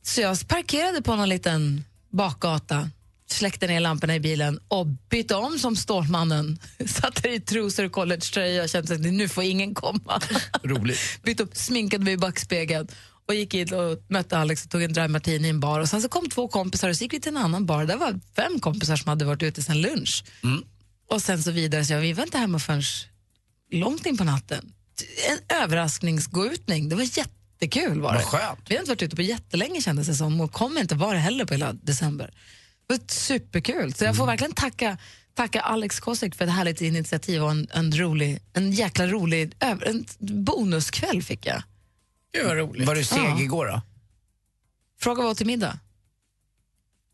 Så 0.03 0.21
jag 0.21 0.49
parkerade 0.49 1.03
på 1.03 1.17
någon 1.17 1.29
liten 1.29 1.85
bakgata 2.11 2.91
släckte 3.31 3.67
ner 3.67 3.81
lamporna 3.81 4.17
i 4.17 4.21
bilen 4.21 4.61
och 4.69 4.87
bytte 4.87 5.35
om 5.35 5.59
som 5.59 5.77
Stålmannen. 5.77 6.59
Satte 6.87 7.29
i 7.29 7.41
trosor 7.41 7.85
och 7.85 7.93
collegetröja 7.93 8.62
och 8.62 8.69
kände 8.69 8.95
att 8.95 9.00
nu 9.00 9.29
får 9.29 9.45
ingen 9.45 9.75
komma. 9.75 10.21
Roligt. 10.62 10.99
bytte 11.23 11.43
upp, 11.43 11.57
sminkade 11.57 12.05
mig 12.05 12.12
i 12.12 12.17
backspegeln 12.17 12.88
och 13.29 13.35
gick 13.35 13.55
in 13.55 13.75
och 13.75 13.99
mötte 14.09 14.38
Alex 14.38 14.65
och 14.65 14.71
tog 14.71 14.83
en 14.83 14.93
dry 14.93 15.09
martini 15.09 15.47
i 15.47 15.50
en 15.50 15.61
bar. 15.61 15.81
Och 15.81 15.88
sen 15.88 16.03
så 16.03 16.09
kom 16.09 16.29
två 16.29 16.49
kompisar 16.49 16.88
och 16.88 16.97
så 16.97 17.05
gick 17.05 17.12
vi 17.12 17.21
till 17.21 17.33
en 17.33 17.37
annan 17.37 17.67
bar. 17.67 17.85
Där 17.85 17.97
var 17.97 18.21
fem 18.37 18.61
kompisar 18.61 18.97
som 18.97 19.09
hade 19.09 19.25
varit 19.25 19.43
ute 19.43 19.62
sen 19.62 19.81
lunch. 19.81 20.25
Och 21.11 21.23
sen 21.23 21.43
så 21.43 21.50
vidare, 21.50 21.85
så 21.85 21.93
jag, 21.93 22.00
vi 22.00 22.12
var 22.12 22.25
inte 22.25 22.38
hemma 22.38 22.59
förrän 22.59 22.83
långt 23.71 24.07
in 24.07 24.17
på 24.17 24.25
natten. 24.25 24.73
En 25.31 25.57
överraskningsgåutning, 25.62 26.88
det 26.88 26.97
var 26.97 27.03
jättekul. 27.61 28.00
Var 28.00 28.12
det. 28.12 28.19
Vad 28.19 28.25
skönt. 28.27 28.61
Vi 28.69 28.75
har 28.75 28.81
inte 28.81 28.91
varit 28.91 29.03
ute 29.03 29.17
på 29.17 29.23
jättelänge 29.23 29.81
kändes 29.83 30.07
det 30.07 30.15
som 30.15 30.41
och 30.41 30.53
kommer 30.53 30.81
inte 30.81 30.95
vara 30.95 31.12
det 31.12 31.19
heller 31.19 31.45
på 31.45 31.55
hela 31.55 31.73
december. 31.73 32.31
Det 32.87 32.95
var 32.95 33.00
superkul. 33.09 33.95
Så 33.95 34.05
jag 34.05 34.17
får 34.17 34.27
verkligen 34.27 34.53
tacka, 34.53 34.99
tacka 35.35 35.61
Alex 35.61 36.00
Kosek 36.00 36.35
för 36.35 36.45
ett 36.45 36.50
härligt 36.53 36.81
initiativ 36.81 37.43
och 37.45 37.50
en, 37.50 37.69
en, 37.71 37.99
rolig, 37.99 38.41
en 38.53 38.73
jäkla 38.73 39.07
rolig 39.07 39.55
en 39.59 40.05
bonuskväll 40.19 41.23
fick 41.23 41.47
jag. 41.47 41.62
Gud 42.35 42.47
vad 42.47 42.57
roligt. 42.57 42.87
Var 42.87 42.95
du 42.95 43.05
seg 43.05 43.19
Ja. 43.19 43.41
igår 43.41 43.67
då? 43.67 43.83
Fråga 45.00 45.23
vad 45.23 45.37
till 45.37 45.47
middag? 45.47 45.79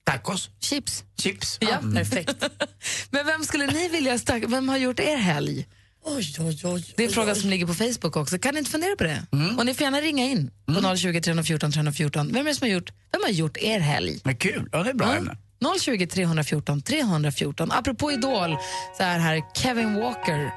Tacos? 0.04 0.50
Chips. 0.60 1.04
Chips? 1.22 1.58
Ja, 1.60 1.78
Mm. 1.78 1.94
perfekt. 1.94 2.44
Men 3.10 3.26
vem 3.26 3.44
skulle 3.44 3.66
ni 3.66 3.88
vilja 3.88 4.18
stacka? 4.18 4.46
Vem 4.48 4.68
har 4.68 4.76
gjort 4.76 5.00
er 5.00 5.16
helg? 5.16 5.66
Oj, 6.06 6.34
oj, 6.40 6.58
oj. 6.64 6.84
Det 6.96 7.02
är 7.02 7.06
en 7.06 7.12
fråga 7.12 7.34
som 7.34 7.50
ligger 7.50 7.66
på 7.66 7.74
Facebook 7.74 8.16
också. 8.16 8.38
Kan 8.38 8.54
ni 8.54 8.58
inte 8.58 8.70
fundera 8.70 8.96
på 8.96 9.04
det? 9.04 9.26
Mm. 9.32 9.58
Och 9.58 9.66
ni 9.66 9.74
får 9.74 9.84
gärna 9.84 10.00
ringa 10.00 10.24
in 10.24 10.50
på 10.66 10.96
020 10.96 11.20
314 11.20 11.72
314. 11.72 12.32
Vem 12.32 12.46
är 12.46 12.50
det 12.50 12.54
som 12.54 12.68
har 12.68 12.74
gjort, 12.74 12.92
vem 13.12 13.20
har 13.22 13.30
gjort 13.30 13.56
er 13.56 13.80
helg? 13.80 14.20
Men 14.24 14.36
kul, 14.36 14.68
ja 14.72 14.82
det 14.82 14.90
är 14.90 14.94
bra 14.94 15.14
ämne. 15.16 15.36
020 15.80 16.06
314 16.06 16.82
314. 16.82 17.72
Apropå 17.72 18.12
Idol 18.12 18.56
så 18.96 19.02
är 19.02 19.18
här 19.18 19.42
Kevin 19.56 19.94
Walker 19.94 20.50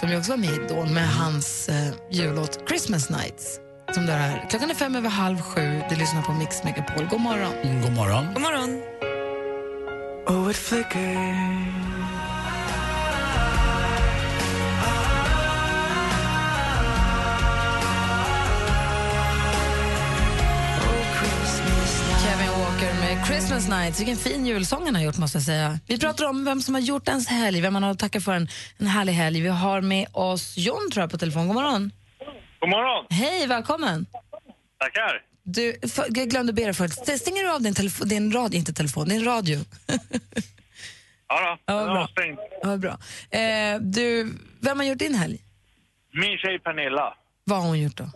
som 0.00 0.10
ju 0.10 0.18
också 0.18 0.30
var 0.30 0.36
med 0.38 0.50
i 0.50 0.54
Idol 0.54 0.90
med 0.90 1.08
hans 1.08 1.68
eh, 1.68 1.92
jullåt 2.10 2.68
Christmas 2.68 3.10
Nights. 3.10 3.60
Som 3.94 4.06
det 4.06 4.12
är 4.12 4.18
här. 4.18 4.46
Klockan 4.50 4.70
är 4.70 4.74
fem 4.74 4.96
över 4.96 5.08
halv 5.08 5.40
sju. 5.40 5.82
Du 5.90 5.96
lyssnar 5.96 6.22
på 6.22 6.32
Mix 6.32 6.64
Megapol. 6.64 7.06
God 7.06 7.20
morgon. 7.20 7.52
Mm, 7.52 7.82
god 7.82 7.92
morgon. 7.92 8.26
God 8.34 8.42
morgon. 8.42 8.82
Oh, 10.26 10.50
it 10.50 10.56
flickers. 10.56 12.19
Christmas 23.26 23.68
Nights. 23.68 24.00
Vilken 24.00 24.16
fin 24.16 24.46
julsång 24.46 24.84
han 24.84 24.94
har 24.94 25.02
gjort 25.02 25.18
måste 25.18 25.38
jag 25.38 25.42
säga. 25.42 25.78
Vi 25.88 25.98
pratar 25.98 26.24
om 26.28 26.44
vem 26.44 26.60
som 26.60 26.74
har 26.74 26.80
gjort 26.80 27.08
ens 27.08 27.28
helg, 27.28 27.60
vem 27.60 27.72
man 27.72 27.82
har 27.82 27.90
att 27.90 27.98
tacka 27.98 28.20
för 28.20 28.32
en, 28.32 28.48
en 28.78 28.86
härlig 28.86 29.12
helg. 29.12 29.40
Vi 29.40 29.48
har 29.48 29.80
med 29.80 30.06
oss 30.12 30.54
John 30.58 30.90
tror 30.92 31.02
jag 31.02 31.10
på 31.10 31.18
telefon. 31.18 31.46
God 31.46 31.54
morgon. 31.54 31.92
God 32.60 32.68
morgon. 32.70 33.06
Hej, 33.10 33.46
välkommen. 33.46 34.06
Tackar. 34.78 35.22
Du, 35.42 35.88
för, 35.88 36.04
jag 36.08 36.28
glömde 36.30 36.52
be 36.52 36.64
dig 36.64 36.74
förut. 36.74 36.92
Stänger 36.92 37.42
du 37.44 37.50
av 37.54 37.62
din, 37.62 37.74
telefon, 37.74 38.08
din 38.08 38.32
radio, 38.32 38.58
inte 38.58 38.72
telefon, 38.72 39.08
din 39.08 39.24
radio? 39.24 39.58
Ja, 41.28 41.40
då. 41.40 41.58
Ja, 41.66 41.74
Den 41.78 41.84
bra. 41.86 41.94
var 41.94 42.06
stängd. 42.06 42.38
Ja, 42.62 42.76
bra. 42.76 42.98
Eh, 43.40 43.80
du, 43.80 44.34
vem 44.60 44.78
har 44.78 44.86
gjort 44.86 44.98
din 44.98 45.14
helg? 45.14 45.38
Min 46.12 46.38
tjej 46.38 46.58
Pernilla. 46.58 47.14
Vad 47.44 47.58
har 47.60 47.68
hon 47.68 47.80
gjort 47.80 47.96
då? 47.96 48.10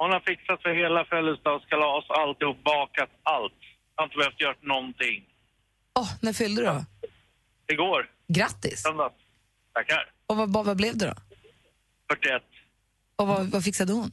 Hon 0.00 0.10
har 0.12 0.20
fixat 0.20 0.62
för 0.62 0.72
hela 0.82 1.04
födelsedagskalas, 1.04 2.04
alltihop, 2.22 2.64
bakat 2.64 3.10
allt. 3.22 3.52
Jag 3.98 4.02
har 4.02 4.06
inte 4.06 4.16
behövt 4.18 4.40
göra 4.40 4.54
någonting. 4.62 5.24
Åh, 5.94 6.08
när 6.20 6.32
fyllde 6.32 6.62
du 6.62 6.66
då? 6.66 6.84
Igår, 7.72 8.10
Grattis! 8.28 8.82
söndag. 8.82 9.10
Tackar. 9.74 10.10
Och 10.26 10.36
vad, 10.36 10.52
vad, 10.52 10.66
vad 10.66 10.76
blev 10.76 10.96
det 10.98 11.06
då? 11.06 11.14
41. 12.14 12.42
Och 13.16 13.26
vad, 13.26 13.46
vad 13.46 13.64
fixade 13.64 13.92
hon? 13.92 14.10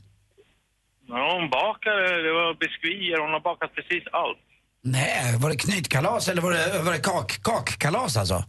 Ja, 1.08 1.38
hon 1.39 1.50
bakade, 1.50 2.22
det 2.24 2.34
var 2.34 2.54
biskvier, 2.54 3.20
hon 3.20 3.32
har 3.32 3.39
bakat 3.39 3.75
precis 3.75 4.04
allt. 4.12 4.38
Nej, 4.82 5.38
var 5.39 5.50
det 5.50 5.58
knytkalas 5.58 6.28
eller 6.30 6.41
var 6.41 6.52
det, 6.52 6.82
var 6.84 6.91
det 6.91 7.00
kak, 7.00 7.39
kakkalas 7.43 8.17
alltså? 8.17 8.43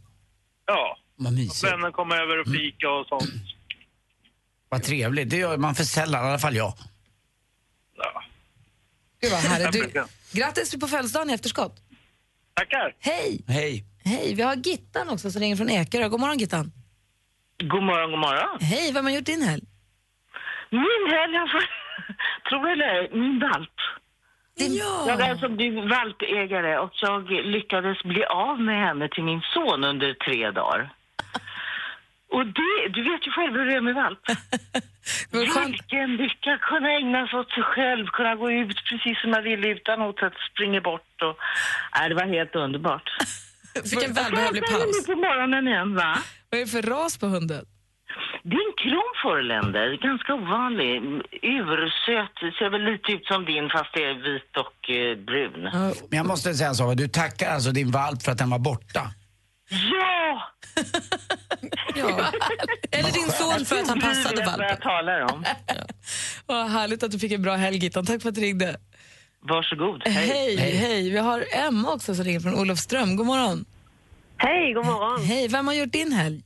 Ja, 0.66 0.98
Vad 1.16 1.32
mysigt. 1.32 1.72
vänner 1.72 1.90
kom 1.90 2.12
över 2.12 2.40
och 2.40 2.46
fika 2.46 2.90
och 2.90 3.06
sånt. 3.06 3.30
Vad 4.68 4.82
trevligt. 4.82 5.30
Det 5.30 5.36
gör 5.36 5.56
man 5.56 5.74
för 5.74 5.84
sällan, 5.84 6.24
i 6.24 6.28
alla 6.28 6.38
fall 6.38 6.56
jag. 6.56 6.72
Ja. 7.96 8.22
Gud 9.20 9.32
vad 9.32 9.40
härligt. 9.40 9.72
Du, 9.72 9.82
Tackar. 9.84 10.06
Grattis 10.36 10.80
på 10.80 10.86
födelsedagen 10.86 11.30
i 11.30 11.32
efterskott. 11.32 11.74
Tackar. 12.54 12.94
Hej! 13.00 13.44
Hej. 13.48 13.84
Hej, 14.04 14.34
vi 14.34 14.42
har 14.42 14.54
Gittan 14.54 15.08
också 15.08 15.30
som 15.30 15.40
ringer 15.42 15.56
från 15.56 15.70
Ekerö. 15.70 16.08
God 16.08 16.20
morgon 16.20 16.38
Gittan. 16.38 16.72
God 17.72 17.82
morgon, 17.82 18.10
god 18.10 18.20
morgon. 18.20 18.58
Hej, 18.60 18.92
vem 18.92 19.04
har 19.04 19.12
gjort 19.12 19.24
din 19.24 19.42
helg? 19.42 19.62
Min 20.70 21.04
helg 21.16 21.34
har 21.42 21.52
varit, 21.54 21.70
tror 22.48 22.66
du 22.66 22.72
eller 22.72 22.86
ej, 22.86 23.10
min 23.12 23.40
valp. 23.40 23.76
Jag 25.06 25.20
är 25.20 25.30
alltså 25.30 25.48
blivit 25.48 25.90
valpägare 25.90 26.78
och 26.78 26.90
jag 27.02 27.30
lyckades 27.30 28.02
bli 28.02 28.24
av 28.24 28.60
med 28.60 28.86
henne 28.86 29.08
till 29.08 29.24
min 29.24 29.40
son 29.54 29.84
under 29.84 30.14
tre 30.14 30.50
dagar. 30.50 30.92
Och 32.36 32.46
det, 32.46 32.74
du 32.96 33.00
vet 33.10 33.26
ju 33.26 33.30
själv 33.36 33.52
hur 33.58 33.66
det 33.66 33.74
är 33.74 33.80
med 33.80 33.94
valp. 34.04 34.24
Vilken 35.32 36.16
lycka, 36.16 36.58
kunna 36.70 36.88
ägna 37.00 37.26
sig 37.26 37.38
åt 37.38 37.50
sig 37.50 37.62
själv, 37.62 38.06
kunna 38.06 38.34
gå 38.34 38.50
ut 38.50 38.78
precis 38.90 39.20
som 39.22 39.30
jag 39.30 39.42
ville 39.42 39.68
utan 39.68 40.02
att 40.02 40.16
det 40.16 40.30
springer 40.52 40.80
bort. 40.80 41.22
Och, 41.22 41.36
nej, 41.98 42.08
det 42.08 42.14
var 42.14 42.26
helt 42.36 42.54
underbart. 42.54 43.08
Fick 43.90 44.02
en 44.02 44.12
välbehövlig 44.12 44.62
Jag 44.62 44.70
paus. 44.70 45.06
nu 45.08 45.14
på 45.14 45.20
morgonen 45.20 45.68
igen, 45.68 45.94
va? 45.94 46.18
Vad 46.50 46.60
är 46.60 46.64
det 46.64 46.70
för 46.70 46.82
ras 46.82 47.18
på 47.18 47.26
hunden? 47.26 47.64
Det 48.42 48.56
är 48.56 48.66
en 48.70 48.76
kronfårländer, 48.84 49.98
ganska 50.08 50.34
ovanlig. 50.34 50.92
Ursöt, 51.42 52.36
ser 52.58 52.70
väl 52.70 52.84
lite 52.84 53.12
ut 53.12 53.26
som 53.26 53.44
din 53.44 53.70
fast 53.70 53.90
det 53.94 54.04
är 54.04 54.14
vit 54.14 54.56
och 54.64 54.90
eh, 54.90 55.16
brun. 55.28 55.62
Men 56.10 56.16
jag 56.20 56.26
måste 56.26 56.54
säga 56.54 56.68
en 56.68 56.74
sak, 56.74 56.96
du 56.96 57.08
tackar 57.08 57.50
alltså 57.50 57.70
din 57.70 57.90
valp 57.90 58.22
för 58.22 58.32
att 58.32 58.38
den 58.38 58.50
var 58.50 58.58
borta. 58.58 59.00
Ja! 59.70 60.42
Ja. 61.94 62.32
Eller 62.90 63.12
din 63.12 63.30
son 63.30 63.64
för 63.66 63.76
att 63.80 63.88
han 63.88 63.98
Du 63.98 64.04
passade 64.06 64.36
vet 64.36 64.46
vad 64.46 64.54
jag 64.54 64.58
valpen. 64.58 64.80
talar 64.82 65.20
om. 65.32 65.44
Vad 66.46 66.70
härligt 66.70 67.02
att 67.02 67.10
du 67.10 67.18
fick 67.18 67.32
en 67.32 67.42
bra 67.42 67.54
helg 67.54 67.76
Gittan. 67.76 68.06
Tack 68.06 68.22
för 68.22 68.28
att 68.28 68.34
du 68.34 68.40
ringde. 68.40 68.76
Varsågod. 69.40 70.02
Hej, 70.08 70.56
hej. 70.56 71.10
Vi 71.10 71.18
har 71.18 71.44
Emma 71.66 71.92
också 71.92 72.14
som 72.14 72.24
ringer 72.24 72.40
från 72.40 72.54
Olofström. 72.60 73.16
God 73.16 73.26
morgon. 73.26 73.64
Hej, 74.36 74.72
god 74.72 74.86
morgon. 74.86 75.24
Hej, 75.26 75.48
vem 75.48 75.66
har 75.66 75.74
gjort 75.74 75.92
din 75.92 76.12
helg? 76.12 76.36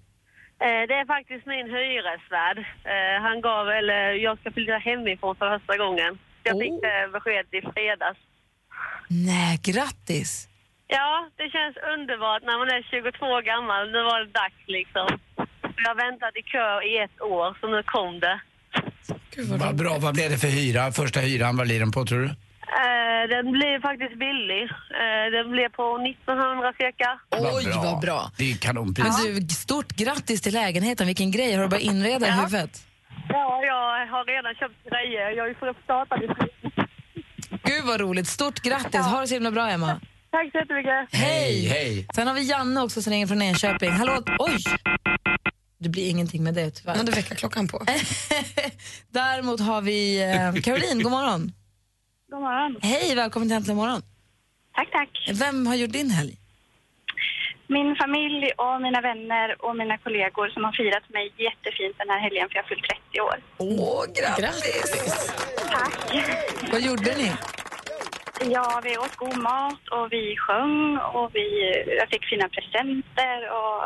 Eh, 0.60 0.66
Det 0.88 0.94
är 1.02 1.06
faktiskt 1.06 1.46
min 1.46 1.66
hyresvärd. 1.66 2.58
Eh, 2.58 3.22
Han 3.22 3.40
gav, 3.40 3.68
eller 3.68 4.12
jag 4.12 4.38
ska 4.38 4.50
flytta 4.52 4.72
hemifrån 4.72 5.36
för 5.36 5.58
första 5.58 5.76
gången. 5.76 6.18
Jag 6.42 6.58
fick 6.60 6.72
Oh. 6.72 6.80
det 6.80 7.08
beskedet 7.12 7.54
i 7.54 7.60
fredags. 7.74 8.18
Nej, 9.08 9.58
grattis. 9.62 10.48
Ja, 10.96 11.10
det 11.40 11.48
känns 11.56 11.76
underbart 11.94 12.42
när 12.48 12.56
man 12.60 12.68
är 12.76 12.82
22 12.90 13.26
år 13.36 13.42
gammal. 13.52 13.82
Nu 13.94 14.00
var 14.10 14.18
det 14.24 14.30
dags 14.42 14.60
liksom. 14.78 15.08
Jag 15.82 15.88
har 15.92 15.98
väntat 16.06 16.34
i 16.40 16.42
kö 16.52 16.68
i 16.90 16.92
ett 17.04 17.18
år, 17.36 17.48
så 17.60 17.64
nu 17.74 17.82
kom 17.94 18.20
det. 18.26 18.36
Vad 19.64 19.76
bra, 19.76 19.98
vad 19.98 20.14
blev 20.14 20.30
det 20.30 20.38
för 20.38 20.48
hyra? 20.48 20.92
Första 20.92 21.20
hyran, 21.20 21.56
vad 21.56 21.66
blir 21.66 21.80
den 21.80 21.92
på 21.92 22.04
tror 22.06 22.18
du? 22.20 22.26
Eh, 22.26 23.22
Den 23.34 23.52
blir 23.52 23.80
faktiskt 23.88 24.16
billig. 24.26 24.62
Eh, 25.00 25.26
Den 25.36 25.50
blev 25.50 25.68
på 25.68 25.98
1900 25.98 26.72
cirka. 26.80 27.18
Oj, 27.30 27.64
vad 27.84 28.00
bra. 28.00 28.30
Det 28.38 28.50
är 28.52 28.56
kanonpris. 28.56 29.24
Men 29.24 29.34
du, 29.40 29.48
stort 29.54 29.92
grattis 29.92 30.42
till 30.42 30.52
lägenheten. 30.54 31.06
Vilken 31.06 31.30
grej. 31.30 31.54
Har 31.54 31.62
du 31.62 31.68
börjat 31.68 31.84
inreda 31.92 32.26
i 32.28 32.30
huvudet? 32.30 32.86
Ja, 33.28 33.60
jag 33.64 34.06
har 34.06 34.24
redan 34.24 34.54
köpt 34.54 34.90
grejer. 34.90 35.30
Jag 35.30 35.50
är 35.50 35.54
för 35.54 35.74
startade. 35.84 36.26
Gud 37.64 37.84
vad 37.86 38.00
roligt. 38.00 38.26
Stort 38.26 38.60
grattis. 38.60 39.00
Ha 39.06 39.20
det 39.20 39.26
så 39.26 39.34
himla 39.34 39.50
bra, 39.50 39.68
Emma. 39.68 40.00
Tack 40.30 40.52
så 40.52 40.58
jättemycket. 40.58 41.08
Hej! 41.12 41.64
Hej. 41.68 42.06
Sen 42.14 42.26
har 42.26 42.34
vi 42.34 42.42
Janne 42.50 42.80
också 42.82 43.02
som 43.02 43.12
ringer 43.12 43.26
från 43.26 43.42
Enköping. 43.42 43.90
Hallå? 43.90 44.22
Oj! 44.38 44.58
Det 45.78 45.88
blir 45.88 46.10
ingenting 46.10 46.44
med 46.44 46.54
det 46.54 46.70
tyvärr. 46.70 46.92
Han 46.92 46.98
hade 47.06 47.12
väckarklockan 47.12 47.68
på. 47.68 47.84
Däremot 49.08 49.60
har 49.60 49.80
vi 49.82 50.22
eh, 50.22 50.62
Caroline. 50.62 51.02
God 51.02 51.12
morgon. 51.12 51.52
God 52.30 52.40
morgon. 52.40 52.76
Hej, 52.82 53.14
välkommen 53.14 53.48
till 53.48 53.56
Äntligen 53.56 53.76
morgon. 53.76 54.02
Tack, 54.74 54.90
tack. 54.92 55.10
Vem 55.34 55.66
har 55.66 55.74
gjort 55.74 55.92
din 55.92 56.10
helg? 56.10 56.36
Min 57.66 57.96
familj 57.96 58.50
och 58.56 58.82
mina 58.82 59.00
vänner 59.00 59.64
och 59.64 59.76
mina 59.76 59.98
kollegor 59.98 60.48
som 60.48 60.64
har 60.64 60.72
firat 60.72 61.08
mig 61.08 61.24
jättefint 61.46 61.96
den 61.98 62.08
här 62.08 62.20
helgen 62.20 62.48
för 62.48 62.54
jag 62.56 62.62
har 62.62 62.68
fyllt 62.68 62.84
30 62.84 63.20
år. 63.20 63.36
Åh, 63.58 64.04
grattis! 64.18 65.32
Tack. 65.70 66.72
Vad 66.72 66.80
gjorde 66.80 67.16
ni? 67.16 67.32
Ja, 68.44 68.80
vi 68.84 68.98
åt 68.98 69.16
god 69.16 69.38
mat 69.38 69.88
och 69.90 70.12
vi 70.12 70.36
sjöng 70.36 70.98
och 70.98 71.30
vi, 71.34 71.46
jag 72.00 72.08
fick 72.08 72.24
fina 72.24 72.48
presenter 72.48 73.38
och 73.58 73.78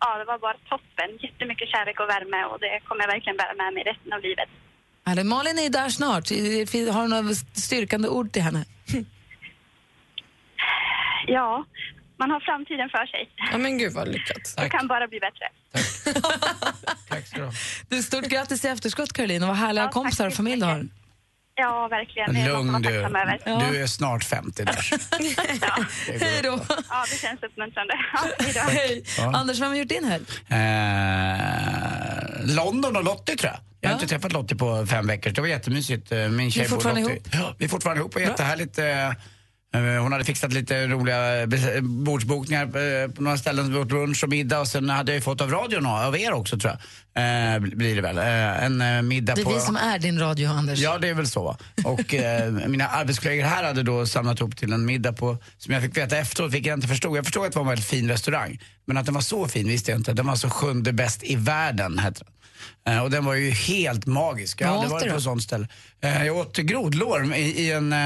ja, 0.00 0.18
det 0.18 0.24
var 0.24 0.38
bara 0.38 0.56
toppen. 0.68 1.10
Jättemycket 1.20 1.68
kärlek 1.68 2.00
och 2.00 2.08
värme 2.08 2.44
och 2.44 2.58
det 2.60 2.80
kommer 2.84 3.02
jag 3.02 3.08
verkligen 3.08 3.36
bära 3.36 3.54
med 3.54 3.74
mig 3.74 3.82
resten 3.82 4.12
av 4.12 4.20
livet. 4.20 4.48
Eller, 5.10 5.24
Malin 5.24 5.58
är 5.58 5.70
där 5.70 5.88
snart. 5.88 6.30
Har 6.94 7.02
du 7.02 7.08
några 7.08 7.34
styrkande 7.34 8.08
ord 8.08 8.32
till 8.32 8.42
henne? 8.42 8.64
Ja, 11.28 11.64
man 12.16 12.30
har 12.30 12.40
framtiden 12.40 12.88
för 12.88 13.06
sig. 13.06 13.30
Ja, 13.52 13.58
men 13.58 13.78
gud 13.78 13.92
vad 13.92 14.08
lyckat. 14.08 14.54
Det 14.56 14.68
kan 14.68 14.88
bara 14.88 15.08
bli 15.08 15.20
bättre. 15.20 15.46
Tack 17.08 17.26
ska 17.26 17.38
du 17.38 17.44
ha. 17.96 18.02
Stort 18.02 18.24
grattis 18.24 18.64
i 18.64 18.68
efterskott 18.68 19.12
Caroline 19.12 19.42
och 19.42 19.48
vad 19.48 19.56
härliga 19.56 19.88
kompisar 19.88 20.26
och 20.26 20.32
familj 20.32 20.60
du 20.60 20.66
har. 20.66 20.86
Ja, 21.58 21.88
verkligen. 21.90 22.34
Det 22.34 22.40
är 22.40 22.44
något 22.48 22.56
Lugn 22.56 22.72
man 22.72 22.82
du. 22.82 22.88
tacksam 22.88 23.16
över. 23.16 23.70
Du 23.70 23.82
är 23.82 23.86
snart 23.86 24.24
50 24.24 24.64
där. 24.64 24.90
Hej 26.20 26.40
då. 26.42 26.60
Ja, 26.88 27.04
det 27.10 27.16
känns 27.18 27.42
uppmuntrande. 27.42 27.94
Ja, 28.54 28.62
hej. 28.62 29.04
Ja. 29.18 29.32
Anders, 29.36 29.60
vem 29.60 29.68
har 29.68 29.76
gjort 29.76 29.88
din 29.88 30.04
helg? 30.04 30.24
Eh, 30.48 32.54
London 32.56 32.96
och 32.96 33.04
Lottie 33.04 33.36
tror 33.36 33.52
jag. 33.52 33.60
Jag 33.80 33.88
har 33.90 33.94
inte 33.94 34.06
träffat 34.06 34.32
Lottie 34.32 34.56
på 34.58 34.86
fem 34.86 35.06
veckor. 35.06 35.30
Det 35.30 35.40
var 35.40 35.48
jättemysigt. 35.48 36.12
Eh, 36.12 36.18
Min 36.28 36.50
tjej 36.50 36.60
Ni 36.60 36.64
är 36.66 36.70
fortfarande 36.70 37.02
bor 37.02 37.08
Lottie. 37.10 37.22
Ja, 37.32 37.54
vi 37.58 37.64
är 37.64 37.68
fortfarande 37.68 38.00
ihop 38.00 38.14
och 38.14 38.20
jättehärligt. 38.20 38.78
Eh, 38.78 39.06
eh, 39.08 39.12
Hon 39.74 40.12
hade 40.12 40.24
fixat 40.24 40.52
lite 40.52 40.86
roliga 40.86 41.46
bes- 41.46 41.80
bordsbokningar 42.04 42.62
eh, 42.64 43.08
på 43.10 43.22
några 43.22 43.36
ställen. 43.36 43.76
Åt 43.76 43.92
lunch 43.92 44.24
och 44.24 44.30
middag 44.30 44.60
och 44.60 44.68
sen 44.68 44.90
hade 44.90 45.14
jag 45.14 45.22
fått 45.24 45.40
av 45.40 45.50
radion 45.50 45.86
av 45.86 46.16
er 46.18 46.32
också 46.32 46.58
tror 46.58 46.72
jag. 47.14 47.54
Eh, 47.54 47.58
blir 47.60 47.94
det 47.96 48.02
väl. 48.02 48.18
Eh, 48.18 48.64
En 48.64 48.80
eh, 48.80 49.02
middag 49.02 49.34
Det 49.34 49.40
är 49.40 49.44
på... 49.44 49.50
vi 49.54 49.60
som 49.60 49.76
är 49.76 49.98
din 49.98 50.18
radio, 50.18 50.48
Anders. 50.48 50.78
Ja, 50.78 50.98
det 50.98 51.08
är 51.08 51.14
väl 51.14 51.26
så. 51.26 51.56
Och 51.84 52.14
eh, 52.14 52.52
mina 52.52 52.86
arbetskollegor 52.88 53.44
här 53.44 53.64
hade 53.64 53.82
då 53.82 54.06
samlat 54.06 54.40
ihop 54.40 54.56
till 54.56 54.72
en 54.72 54.84
middag 54.86 55.12
på, 55.12 55.38
som 55.58 55.74
jag 55.74 55.82
fick 55.82 55.96
veta 55.96 56.16
efteråt, 56.18 56.52
vilket 56.52 56.68
jag 56.68 56.76
inte 56.76 56.88
förstod. 56.88 57.16
Jag 57.16 57.24
förstod 57.24 57.46
att 57.46 57.52
det 57.52 57.58
var 57.58 57.64
en 57.64 57.68
väldigt 57.68 57.86
fin 57.88 58.08
restaurang, 58.08 58.60
men 58.86 58.96
att 58.96 59.04
den 59.04 59.14
var 59.14 59.20
så 59.20 59.48
fin 59.48 59.68
visste 59.68 59.90
jag 59.90 60.00
inte. 60.00 60.12
Den 60.12 60.26
var 60.26 60.36
så 60.36 60.50
sjunde 60.50 60.92
bäst 60.92 61.22
i 61.24 61.36
världen, 61.36 61.98
hette 61.98 62.24
den. 62.24 62.32
Eh, 62.88 63.02
och 63.02 63.10
den 63.10 63.24
var 63.24 63.34
ju 63.34 63.50
helt 63.50 64.06
magisk. 64.06 64.60
Jag 64.60 64.68
har 64.68 64.74
aldrig 64.74 64.90
varit 64.90 65.10
på 65.10 65.16
ett 65.16 65.22
sånt 65.22 65.42
ställe. 65.42 65.68
Eh, 66.02 66.24
jag 66.26 66.36
åt 66.36 66.56
grodlår 66.56 67.34
i, 67.34 67.38
i 67.40 67.72
en, 67.72 67.92
eh, 67.92 67.98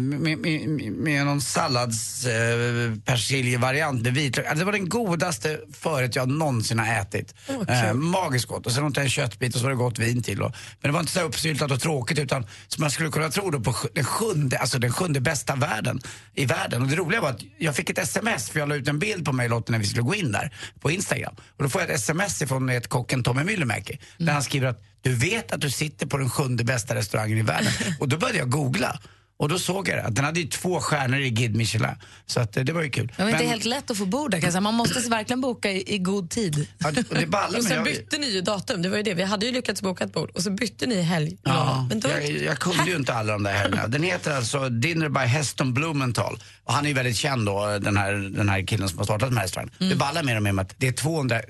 med, 0.00 0.38
med, 0.38 0.68
med 0.92 1.26
någon 1.26 1.40
sallads 1.40 2.26
eh, 2.26 2.94
persiljevariant 3.04 4.02
med 4.02 4.14
vitlök. 4.14 4.46
Alltså, 4.46 4.58
det 4.58 4.64
var 4.64 4.72
den 4.72 4.88
godaste 4.88 5.60
förrätt 5.72 6.16
jag 6.16 6.28
någonsin 6.28 6.78
har 6.78 7.00
ätit. 7.00 7.34
eh, 7.68 7.92
magiskt 7.94 8.46
gott. 8.48 8.66
Och 8.66 8.72
sen 8.72 8.84
åt 8.84 8.96
jag 8.96 9.04
en 9.04 9.10
köttbit 9.10 9.54
och 9.54 9.60
så 9.60 9.64
var 9.64 9.70
det 9.70 9.76
gott 9.76 9.98
vin 9.98 10.22
till. 10.22 10.42
Och, 10.42 10.52
men 10.80 10.88
det 10.88 10.92
var 10.92 11.00
inte 11.00 11.12
så 11.12 11.20
uppsyltat 11.20 11.70
och 11.70 11.80
tråkigt 11.80 12.18
utan 12.18 12.46
som 12.68 12.80
man 12.82 12.90
skulle 12.90 13.10
kunna 13.10 13.30
tro 13.30 13.50
då 13.50 13.60
på 13.60 13.74
den 13.94 14.04
sjunde, 14.04 14.58
alltså 14.58 14.78
den 14.78 14.92
sjunde 14.92 15.20
bästa 15.20 15.56
världen 15.56 16.00
i 16.34 16.44
världen. 16.46 16.82
Och 16.82 16.88
det 16.88 16.96
roliga 16.96 17.20
var 17.20 17.30
att 17.30 17.40
jag 17.58 17.76
fick 17.76 17.90
ett 17.90 17.98
sms 17.98 18.50
för 18.50 18.58
jag 18.60 18.68
la 18.68 18.74
ut 18.74 18.88
en 18.88 18.98
bild 18.98 19.24
på 19.24 19.32
mig 19.32 19.44
och 19.46 19.50
Lotte 19.50 19.69
när 19.70 19.78
vi 19.78 19.84
skulle 19.84 20.02
gå 20.02 20.14
in 20.14 20.32
där 20.32 20.54
på 20.80 20.90
Instagram. 20.90 21.34
Och 21.56 21.62
då 21.62 21.68
får 21.68 21.80
jag 21.80 21.90
ett 21.90 21.96
sms 21.96 22.42
ifrån 22.42 22.68
ett 22.68 22.88
kocken 22.88 23.22
Tommy 23.22 23.44
Myllymäki 23.44 23.98
där 24.18 24.32
han 24.32 24.42
skriver 24.42 24.66
att 24.66 24.82
du 25.00 25.14
vet 25.14 25.52
att 25.52 25.60
du 25.60 25.70
sitter 25.70 26.06
på 26.06 26.18
den 26.18 26.30
sjunde 26.30 26.64
bästa 26.64 26.94
restaurangen 26.94 27.38
i 27.38 27.42
världen. 27.42 27.72
och 28.00 28.08
då 28.08 28.16
började 28.16 28.38
jag 28.38 28.50
googla. 28.50 29.00
Och 29.40 29.48
då 29.48 29.58
såg 29.58 29.88
jag 29.88 29.96
det, 29.98 30.02
att 30.02 30.14
den 30.14 30.24
hade 30.24 30.40
ju 30.40 30.46
två 30.46 30.80
stjärnor 30.80 31.20
i 31.20 31.30
Guide 31.30 31.56
Michelin. 31.56 31.88
Så 32.26 32.40
att, 32.40 32.56
eh, 32.56 32.64
det 32.64 32.72
var 32.72 32.82
ju 32.82 32.90
kul. 32.90 33.12
Det 33.16 33.22
var 33.22 33.30
inte 33.30 33.42
Men- 33.42 33.50
helt 33.50 33.64
lätt 33.64 33.90
att 33.90 33.98
få 33.98 34.06
bord 34.06 34.30
där. 34.30 34.60
Man 34.60 34.74
måste 34.74 35.00
verkligen 35.00 35.40
boka 35.40 35.70
i, 35.70 35.94
i 35.94 35.98
god 35.98 36.30
tid. 36.30 36.66
Ja, 36.78 36.90
det, 36.90 37.10
och 37.10 37.14
det 37.14 37.26
ballar, 37.26 37.58
Och 37.58 37.64
sen 37.64 37.76
jag, 37.76 37.84
bytte 37.84 38.18
ni 38.18 38.30
ju 38.30 38.40
datum, 38.40 38.82
det 38.82 38.88
var 38.88 38.96
ju 38.96 39.02
det. 39.02 39.14
Vi 39.14 39.22
hade 39.22 39.46
ju 39.46 39.52
lyckats 39.52 39.82
boka 39.82 40.04
ett 40.04 40.12
bord 40.12 40.30
och 40.30 40.42
så 40.42 40.50
bytte 40.50 40.86
ni 40.86 41.02
helg. 41.02 41.36
Ja, 41.42 41.86
Men 41.88 42.00
då, 42.00 42.08
jag, 42.08 42.30
jag 42.30 42.58
kunde 42.58 42.90
ju 42.90 42.96
inte 42.96 43.14
alla 43.14 43.32
de 43.32 43.42
där 43.42 43.52
helgerna. 43.52 43.86
Den 43.86 44.02
heter 44.02 44.36
alltså 44.36 44.68
Dinner 44.68 45.08
by 45.08 45.20
Heston 45.20 45.74
Blumenthal. 45.74 46.38
Och 46.64 46.72
han 46.72 46.84
är 46.84 46.88
ju 46.88 46.94
väldigt 46.94 47.16
känd 47.16 47.46
då, 47.46 47.78
den 47.78 47.96
här, 47.96 48.12
den 48.12 48.48
här 48.48 48.66
killen 48.66 48.88
som 48.88 48.98
har 48.98 49.04
startat 49.04 49.28
den 49.28 49.36
här 49.36 49.44
restaurangen. 49.44 49.74
Det 49.78 49.96
ballar 49.96 50.22
mer 50.22 50.36
och 50.36 50.42
mer 50.42 50.52
med 50.52 50.62
att 50.62 50.74
det 50.78 50.88
är 50.88 50.92
200 50.92 51.40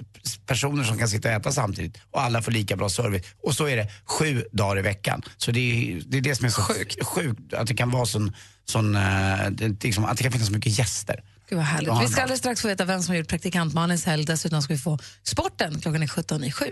personer 0.46 0.84
som 0.84 0.98
kan 0.98 1.08
sitta 1.08 1.28
och 1.28 1.34
äta 1.34 1.52
samtidigt 1.52 1.98
och 2.10 2.22
alla 2.22 2.42
får 2.42 2.52
lika 2.52 2.76
bra 2.76 2.88
service. 2.88 3.22
Och 3.42 3.54
så 3.54 3.68
är 3.68 3.76
det 3.76 3.86
sju 4.04 4.44
dagar 4.52 4.78
i 4.78 4.82
veckan. 4.82 5.22
Så 5.36 5.50
det 5.52 5.60
är 5.60 6.02
det, 6.06 6.18
är 6.18 6.22
det 6.22 6.36
som 6.36 6.46
är 6.46 6.50
så 6.50 6.62
sjukt, 6.62 7.04
sjukt 7.04 7.54
att 7.54 7.68
kan 7.80 7.90
vara 7.90 8.06
sån, 8.06 8.32
sån 8.64 8.96
eh, 8.96 9.50
det, 9.50 9.84
liksom, 9.84 10.04
att 10.04 10.16
det 10.16 10.22
kan 10.22 10.32
finnas 10.32 10.46
så 10.46 10.54
mycket 10.54 10.78
gäster. 10.78 11.22
Gud 11.48 11.56
vad 11.56 11.66
härligt. 11.66 11.88
Ja, 11.88 12.00
Vi 12.00 12.08
ska 12.08 12.22
alldeles 12.22 12.40
strax 12.40 12.62
få 12.62 12.68
veta 12.68 12.84
vem 12.84 13.02
som 13.02 13.12
har 13.12 13.18
gjort 13.18 13.28
praktikant 13.28 13.74
Malins 13.74 14.04
helg. 14.04 14.24
Dessutom 14.24 14.62
ska 14.62 14.74
vi 14.74 14.80
få 14.80 14.98
sporten. 15.22 15.80
Klockan 15.80 16.02
är 16.02 16.06
17 16.06 16.44
i 16.44 16.52
7. 16.52 16.64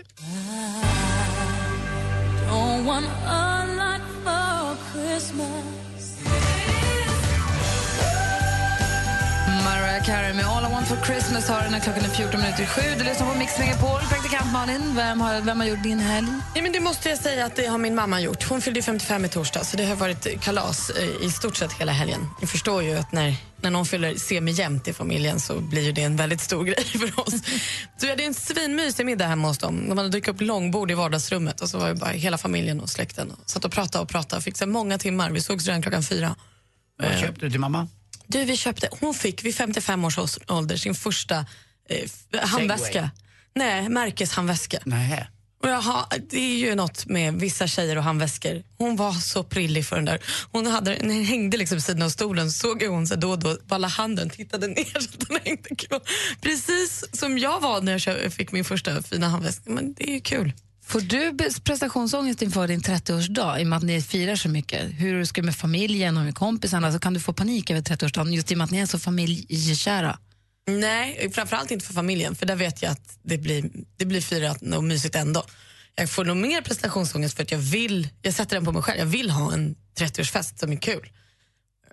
Mariah 5.35 5.88
Carey 10.09 10.33
med 10.33 10.45
All 10.45 10.65
I 10.65 10.71
want 10.71 10.87
for 10.87 10.97
Christmas 11.05 11.49
har 11.49 11.63
den 11.63 11.73
här 11.73 11.79
klockan 11.79 12.03
är 12.03 12.09
14 12.09 12.41
minuter 12.41 12.63
i 12.63 12.65
7. 12.65 12.81
Du 12.97 13.03
lyssnar 13.03 13.33
på 13.33 13.39
Mix 13.39 13.59
Megapol. 13.59 13.99
Praktikant 13.99 14.53
Malin, 14.53 14.95
vem 14.95 15.21
har, 15.21 15.41
vem 15.41 15.59
har 15.59 15.67
gjort 15.67 15.83
din 15.83 15.99
helg? 15.99 16.27
Ja, 16.55 16.61
men 16.61 16.71
det 16.71 16.79
måste 16.79 17.09
jag 17.09 17.17
säga 17.17 17.45
att 17.45 17.55
det 17.55 17.65
har 17.65 17.77
min 17.77 17.95
mamma 17.95 18.21
gjort. 18.21 18.43
Hon 18.43 18.61
fyllde 18.61 18.79
ju 18.79 18.83
55 18.83 19.25
i 19.25 19.29
torsdag 19.29 19.63
så 19.63 19.77
det 19.77 19.85
har 19.85 19.95
varit 19.95 20.41
kalas 20.41 20.89
eh, 20.89 21.25
i 21.25 21.31
stort 21.31 21.55
sett 21.55 21.73
hela 21.73 21.91
helgen. 21.91 22.27
Ni 22.41 22.47
förstår 22.47 22.83
ju 22.83 22.97
att 22.97 23.11
när, 23.11 23.35
när 23.61 23.69
någon 23.69 23.85
fyller 23.85 24.15
semijämnt 24.15 24.87
i 24.87 24.93
familjen 24.93 25.39
så 25.39 25.59
blir 25.59 25.81
ju 25.81 25.91
det 25.91 26.03
en 26.03 26.15
väldigt 26.15 26.41
stor 26.41 26.63
grej 26.69 26.85
för 26.85 27.19
oss. 27.19 27.33
Så 27.97 28.05
vi 28.05 28.09
hade 28.09 28.23
en 28.23 28.33
svinmysig 28.33 29.05
middag 29.05 29.25
hemma 29.25 29.47
hos 29.47 29.57
dem. 29.57 29.89
De 29.89 29.97
hade 29.97 30.09
dykt 30.09 30.27
upp 30.27 30.41
långbord 30.41 30.91
i 30.91 30.93
vardagsrummet 30.93 31.61
och 31.61 31.69
så 31.69 31.77
var 31.77 31.87
det 31.87 31.95
bara 31.95 32.09
hela 32.09 32.37
familjen 32.37 32.79
och 32.79 32.89
släkten. 32.89 33.31
Och 33.31 33.49
satt 33.49 33.65
och 33.65 33.71
pratade 33.71 34.01
och 34.01 34.09
pratade. 34.09 34.41
Fick 34.41 34.57
så 34.57 34.67
många 34.67 34.97
timmar. 34.97 35.31
Vi 35.31 35.41
sågs 35.41 35.65
redan 35.65 35.81
klockan 35.81 36.03
fyra. 36.03 36.35
Vad 36.97 37.17
köpte 37.17 37.45
du 37.45 37.51
till 37.51 37.59
mamma? 37.59 37.87
Du, 38.31 38.45
vi 38.45 38.57
köpte, 38.57 38.89
hon 38.91 39.13
fick 39.13 39.45
vid 39.45 39.55
55 39.55 40.05
års 40.05 40.17
ålder 40.47 40.77
sin 40.77 40.95
första 40.95 41.45
eh, 41.89 42.41
handväska. 42.41 43.11
Nej, 43.55 43.89
märkeshandväska. 43.89 44.79
Nej. 44.85 45.27
Och 45.63 45.69
jaha, 45.69 46.05
det 46.29 46.39
är 46.39 46.57
ju 46.57 46.75
något 46.75 47.05
med 47.05 47.33
vissa 47.33 47.67
tjejer 47.67 47.97
och 47.97 48.03
handväskor. 48.03 48.63
Hon 48.77 48.95
var 48.95 49.13
så 49.13 49.43
prillig 49.43 49.85
för 49.85 49.95
den 49.95 50.05
där. 50.05 50.19
Hon 50.51 50.65
hade, 50.67 50.95
den 50.95 51.23
hängde 51.23 51.57
liksom 51.57 51.75
vid 51.75 51.83
sidan 51.83 52.01
av 52.01 52.09
stolen, 52.09 52.51
såg 52.51 52.83
jag 52.83 52.89
hon 52.89 53.07
så 53.07 53.15
då 53.15 53.31
och 53.31 53.39
då, 53.39 53.57
bara 53.65 53.77
la 53.77 53.87
handen, 53.87 54.29
tittade 54.29 54.67
ner 54.67 54.99
så 54.99 55.09
att 55.09 55.29
den 55.29 55.39
hängde 55.43 55.75
kvar. 55.75 56.01
Precis 56.41 57.05
som 57.13 57.37
jag 57.37 57.59
var 57.59 57.81
när 57.81 58.09
jag 58.09 58.33
fick 58.33 58.51
min 58.51 58.65
första 58.65 59.03
fina 59.03 59.27
handväska. 59.27 59.69
Men 59.69 59.93
det 59.93 60.09
är 60.09 60.13
ju 60.13 60.21
kul. 60.21 60.53
Får 60.89 61.01
du 61.01 61.37
prestationsångest 61.63 62.41
inför 62.41 62.67
din 62.67 62.81
30-årsdag 62.81 63.59
i 63.59 63.63
och 63.63 63.67
med 63.67 63.77
att 63.77 63.83
ni 63.83 64.01
firar 64.01 64.35
så 64.35 64.49
mycket? 64.49 64.91
Hur 64.99 65.25
ska 65.25 65.41
du 65.41 65.45
med 65.45 65.55
familjen 65.55 66.17
och 66.17 66.23
med 66.23 66.35
kompisarna? 66.35 66.87
Alltså, 66.87 66.99
kan 66.99 67.13
du 67.13 67.19
få 67.19 67.33
panik 67.33 67.69
över 67.69 67.81
30-årsdagen 67.81 68.33
just 68.33 68.51
i 68.51 68.53
och 68.53 68.57
med 68.57 68.65
att 68.65 68.71
ni 68.71 68.77
är 68.77 68.85
så 68.85 68.99
familjekära? 68.99 70.19
Nej, 70.67 71.31
framförallt 71.33 71.71
inte 71.71 71.85
för 71.85 71.93
familjen, 71.93 72.35
för 72.35 72.45
där 72.45 72.55
vet 72.55 72.81
jag 72.81 72.91
att 72.91 73.17
det 73.23 73.37
blir, 73.37 73.69
det 73.97 74.05
blir 74.05 74.21
firat 74.21 74.61
och 74.61 74.83
mysigt 74.83 75.15
ändå. 75.15 75.43
Jag 75.95 76.09
får 76.09 76.25
nog 76.25 76.37
mer 76.37 76.61
prestationsångest 76.61 77.35
för 77.35 77.43
att 77.43 77.51
jag 77.51 77.59
vill, 77.59 78.09
jag 78.21 78.33
sätter 78.33 78.55
den 78.55 78.65
på 78.65 78.71
mig 78.71 78.81
själv, 78.81 78.99
jag 78.99 79.05
vill 79.05 79.29
ha 79.29 79.53
en 79.53 79.75
30-årsfest 79.99 80.59
som 80.59 80.71
är 80.71 80.75
kul. 80.75 81.09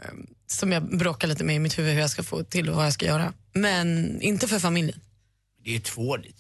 Ehm, 0.03 0.27
Som 0.47 0.73
jag 0.73 0.99
bråkar 0.99 1.29
lite 1.29 1.45
med 1.45 1.57
i 1.57 1.59
mitt 1.59 1.79
huvud 1.79 1.93
hur 1.93 2.01
jag 2.01 2.11
ska 2.11 2.23
få 2.23 2.43
till 2.45 2.69
och 2.69 2.77
vad 2.77 2.87
jag 2.87 2.93
ska 2.93 3.07
göra. 3.07 3.33
Men 3.53 4.21
inte 4.21 4.49
för 4.49 4.59
familjen. 4.59 5.01
Det 5.65 5.71
är 5.71 5.75
ju 5.75 5.81
två 5.81 6.09
år 6.09 6.19
dit. 6.19 6.37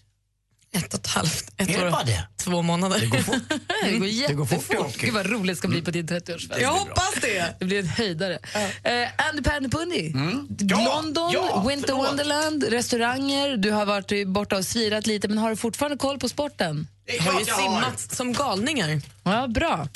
Ett 0.72 0.94
och 0.94 1.00
ett 1.00 1.06
halvt, 1.06 1.52
ett 1.56 1.68
Är 1.70 1.72
det 1.78 1.86
år 1.86 1.90
bara 1.90 2.00
och 2.00 2.06
det? 2.06 2.26
två 2.36 2.62
månader. 2.62 3.00
Det 3.84 3.98
går 3.98 4.28
Det 4.28 4.34
går 4.34 4.44
fort, 4.46 4.52
jättefort. 4.58 4.78
Rocky. 4.86 5.06
Gud 5.06 5.14
vad 5.14 5.26
roligt 5.30 5.46
det 5.52 5.56
ska 5.56 5.68
bli 5.68 5.82
på 5.82 5.90
din 5.90 6.06
30-årsfest. 6.08 6.60
Jag 6.60 6.68
hoppas 6.72 7.14
det. 7.22 7.54
Det 7.58 7.64
blir 7.64 7.78
en 7.78 7.86
höjdare. 7.86 8.32
Uh, 8.32 9.28
Andy 9.30 9.42
Pandypundy, 9.42 10.06
Mm. 10.10 10.46
Ja, 10.60 10.84
London, 10.94 11.30
ja, 11.32 11.64
Winter 11.68 11.86
förlåt. 11.88 12.08
Wonderland, 12.08 12.64
restauranger. 12.64 13.56
Du 13.56 13.70
har 13.70 13.86
varit 13.86 14.28
borta 14.28 14.56
och 14.56 14.64
svirat 14.64 15.06
lite, 15.06 15.28
men 15.28 15.38
har 15.38 15.50
du 15.50 15.56
fortfarande 15.56 15.98
koll 15.98 16.18
på 16.18 16.28
sporten? 16.28 16.88
Det 17.06 17.16
är 17.16 17.20
har 17.22 17.40
ju 17.40 17.46
jag 17.46 17.58
simmat 17.58 18.00
som 18.00 18.32
galningar. 18.32 19.00
Ja, 19.24 19.46
bra. 19.46 19.88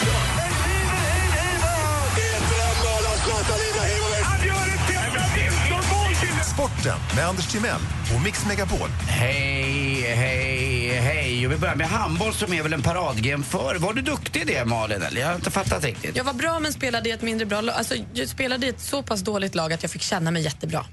Sporten 6.80 7.16
med 7.16 7.26
Anders 7.26 7.46
Timell 7.46 7.80
och 8.14 8.22
Mix 8.22 8.46
Megapol. 8.46 8.88
Hej, 9.08 10.00
hej, 10.14 10.88
hej. 10.88 11.46
Och 11.46 11.52
vi 11.52 11.56
börjar 11.56 11.74
med 11.76 11.86
handboll 11.86 12.34
som 12.34 12.52
är 12.52 12.62
väl 12.62 12.72
en 12.72 12.82
paradgren 12.82 13.42
för. 13.42 13.74
Var 13.74 13.94
du 13.94 14.02
duktig 14.02 14.42
i 14.42 14.44
det 14.44 14.64
Malin? 14.64 15.02
Eller? 15.02 15.20
Jag 15.20 15.28
har 15.28 15.34
inte 15.34 15.50
fattat 15.50 15.84
riktigt. 15.84 16.16
Jag 16.16 16.24
var 16.24 16.32
bra 16.32 16.58
men 16.58 16.72
spelade 16.72 17.08
i 17.08 17.12
ett 17.12 17.22
mindre 17.22 17.46
bra 17.46 17.60
lag. 17.60 17.76
Alltså, 17.76 17.94
jag 18.12 18.28
spelade 18.28 18.66
i 18.66 18.68
ett 18.68 18.80
så 18.80 19.02
pass 19.02 19.20
dåligt 19.20 19.54
lag 19.54 19.72
att 19.72 19.82
jag 19.82 19.90
fick 19.90 20.02
känna 20.02 20.30
mig 20.30 20.42
jättebra. 20.42 20.84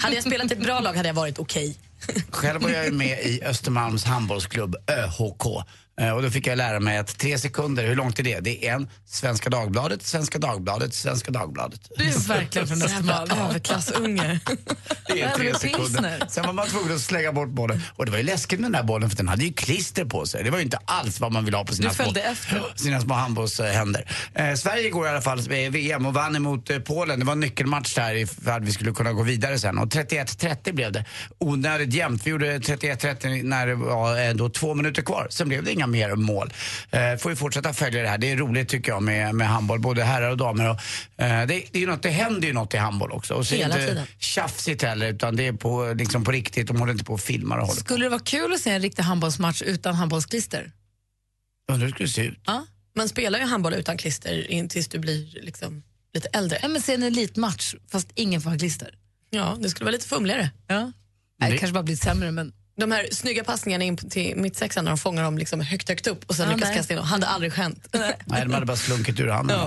Hade 0.00 0.14
jag 0.14 0.24
spelat 0.24 0.50
i 0.50 0.54
ett 0.54 0.62
bra 0.62 0.80
lag 0.80 0.94
hade 0.94 1.08
jag 1.08 1.14
varit 1.14 1.38
okej. 1.38 1.76
Själv 2.30 2.62
var 2.62 2.70
jag 2.70 2.92
med 2.92 3.20
i 3.20 3.42
Östermalms 3.44 4.04
handbollsklubb 4.04 4.76
ÖHK. 4.86 5.64
Eh, 6.00 6.10
Och 6.10 6.22
då 6.22 6.30
fick 6.30 6.46
jag 6.46 6.58
lära 6.58 6.80
mig 6.80 6.98
att 6.98 7.18
tre 7.18 7.38
sekunder, 7.38 7.86
hur 7.86 7.96
långt 7.96 8.18
är 8.18 8.22
det? 8.22 8.40
Det 8.40 8.66
är 8.68 8.74
en 8.74 8.88
Svenska 9.06 9.50
Dagbladet, 9.50 10.02
Svenska 10.02 10.38
Dagbladet, 10.38 10.94
Svenska 10.94 11.30
Dagbladet. 11.30 11.80
Du 11.96 12.04
är 12.04 12.28
verkligen 12.28 12.68
från 12.68 12.78
Jävla 12.78 13.22
Östermalm. 13.22 13.48
överklassunge. 13.50 14.40
Det 15.06 15.20
är 15.22 15.30
tre 15.34 15.54
sekunder. 15.54 16.22
Sen 16.28 16.46
var 16.46 16.52
man 16.52 16.66
tvungen 16.68 16.94
att 16.94 17.00
slänga 17.00 17.32
bort 17.32 17.48
bollen. 17.48 17.82
Och 17.96 18.04
det 18.06 18.10
var 18.10 18.18
ju 18.18 18.24
läskigt 18.24 18.60
med 18.60 18.64
den 18.66 18.72
där 18.72 18.82
bollen 18.82 19.10
för 19.10 19.16
den 19.16 19.28
hade 19.28 19.44
ju 19.44 19.52
klister 19.52 20.04
på 20.04 20.26
sig. 20.26 20.44
Det 20.44 20.50
var 20.50 20.58
ju 20.58 20.64
inte 20.64 20.78
alls 20.84 21.20
vad 21.20 21.32
man 21.32 21.44
ville 21.44 21.56
ha 21.56 21.64
på 21.64 21.74
sina, 21.74 21.90
små, 21.90 22.12
sina 22.76 23.00
små 23.00 23.14
handbollshänder. 23.14 24.10
Eh, 24.34 24.54
Sverige 24.54 24.90
går 24.90 25.06
i 25.06 25.10
alla 25.10 25.20
fall 25.20 25.48
med 25.48 25.72
VM 25.72 26.06
och 26.06 26.14
vann 26.14 26.36
emot 26.36 26.70
eh, 26.70 26.78
Polen. 26.78 27.18
Det 27.20 27.24
var 27.26 27.32
en 27.32 27.40
nyckelmatch 27.40 27.94
där 27.94 28.26
för 28.44 28.50
att 28.50 28.62
vi 28.62 28.72
skulle 28.72 28.92
kunna 28.92 29.12
gå 29.12 29.22
vidare 29.22 29.58
sen. 29.58 29.78
Och 29.78 29.86
31-30 29.88 30.72
blev 30.72 30.92
det. 30.92 31.04
Onödigt 31.38 31.94
jämnt. 31.94 32.26
Vi 32.26 32.30
gjorde 32.30 32.58
31-30 32.58 33.42
när 33.42 33.66
det 33.66 33.74
var 33.74 34.28
eh, 34.28 34.34
då 34.34 34.48
två 34.48 34.74
minuter 34.74 35.02
kvar. 35.02 35.26
Sen 35.30 35.48
blev 35.48 35.64
det 35.64 35.72
inga 35.72 35.86
mer 35.90 36.14
mål. 36.14 36.52
Eh, 36.90 37.16
får 37.16 37.30
vi 37.30 37.36
fortsätta 37.36 37.72
följa 37.72 38.02
det 38.02 38.08
här. 38.08 38.18
Det 38.18 38.30
är 38.30 38.36
roligt 38.36 38.68
tycker 38.68 38.92
jag 38.92 39.02
med, 39.02 39.34
med 39.34 39.48
handboll, 39.48 39.80
både 39.80 40.04
herrar 40.04 40.30
och 40.30 40.36
damer. 40.36 40.70
Och, 40.70 40.76
eh, 41.24 41.46
det, 41.46 41.46
det, 41.46 41.74
är 41.74 41.80
ju 41.80 41.86
något, 41.86 42.02
det 42.02 42.10
händer 42.10 42.48
ju 42.48 42.54
något 42.54 42.74
i 42.74 42.76
handboll 42.76 43.12
också. 43.12 43.34
Och 43.34 43.46
så 43.46 43.54
är 43.54 43.58
det 43.58 43.64
Hela 43.64 43.74
inte 43.74 43.88
tiden. 43.88 44.06
tjafsigt 44.18 44.82
heller 44.82 45.08
utan 45.08 45.36
det 45.36 45.46
är 45.46 45.52
på, 45.52 45.92
liksom 45.96 46.24
på 46.24 46.32
riktigt. 46.32 46.66
De 46.66 46.76
håller 46.80 46.92
inte 46.92 47.04
på 47.04 47.12
och 47.12 47.20
filmar 47.20 47.58
och 47.58 47.66
håller 47.66 47.80
på. 47.80 47.84
Skulle 47.84 48.04
det 48.04 48.08
vara 48.10 48.20
kul 48.20 48.52
att 48.52 48.60
se 48.60 48.70
en 48.70 48.82
riktig 48.82 49.02
handbollsmatch 49.02 49.62
utan 49.62 49.94
handbollsklister? 49.94 50.72
Undrar 51.72 51.86
hur 51.86 51.92
det 51.92 51.96
skulle 51.96 52.08
se 52.08 52.22
ut. 52.24 52.38
Ja. 52.46 52.66
Man 52.96 53.08
spelar 53.08 53.38
ju 53.38 53.44
handboll 53.44 53.74
utan 53.74 53.96
klister 53.96 54.50
in 54.50 54.68
tills 54.68 54.88
du 54.88 54.98
blir 54.98 55.42
liksom 55.42 55.82
lite 56.14 56.28
äldre. 56.28 56.58
Ja, 56.62 56.68
men 56.68 56.82
se 56.82 56.94
en 56.94 57.02
elitmatch 57.02 57.74
fast 57.90 58.08
ingen 58.14 58.40
får 58.40 58.50
ha 58.50 58.58
klister. 58.58 58.94
Ja, 59.30 59.56
det 59.60 59.70
skulle 59.70 59.84
vara 59.84 59.92
lite 59.92 60.08
fumligare. 60.08 60.50
Ja. 60.66 60.92
Det 61.40 61.46
kanske 61.46 61.72
bara 61.72 61.82
blivit 61.82 62.02
sämre 62.02 62.30
men 62.30 62.52
De 62.80 62.92
här 62.92 63.08
snygga 63.12 63.44
passningarna 63.44 63.84
in 63.84 63.96
till 63.96 64.36
mittsexan 64.36 64.84
när 64.84 64.90
de 64.90 64.98
fångar 64.98 65.22
dem 65.22 65.38
liksom 65.38 65.60
högt, 65.60 65.88
högt 65.88 66.06
upp 66.06 66.24
och 66.26 66.34
sen 66.34 66.48
Ja, 66.50 66.56
lyckas 66.56 66.74
kasta 66.74 66.94
in 66.94 66.98
dem, 66.98 67.06
hade 67.06 67.26
aldrig 67.26 67.52
hänt. 67.52 67.88
Nej, 67.92 68.42
de 68.42 68.52
hade 68.54 68.66
bara 68.66 68.76
slunkit 68.76 69.20
ur 69.20 69.28
handen. 69.28 69.60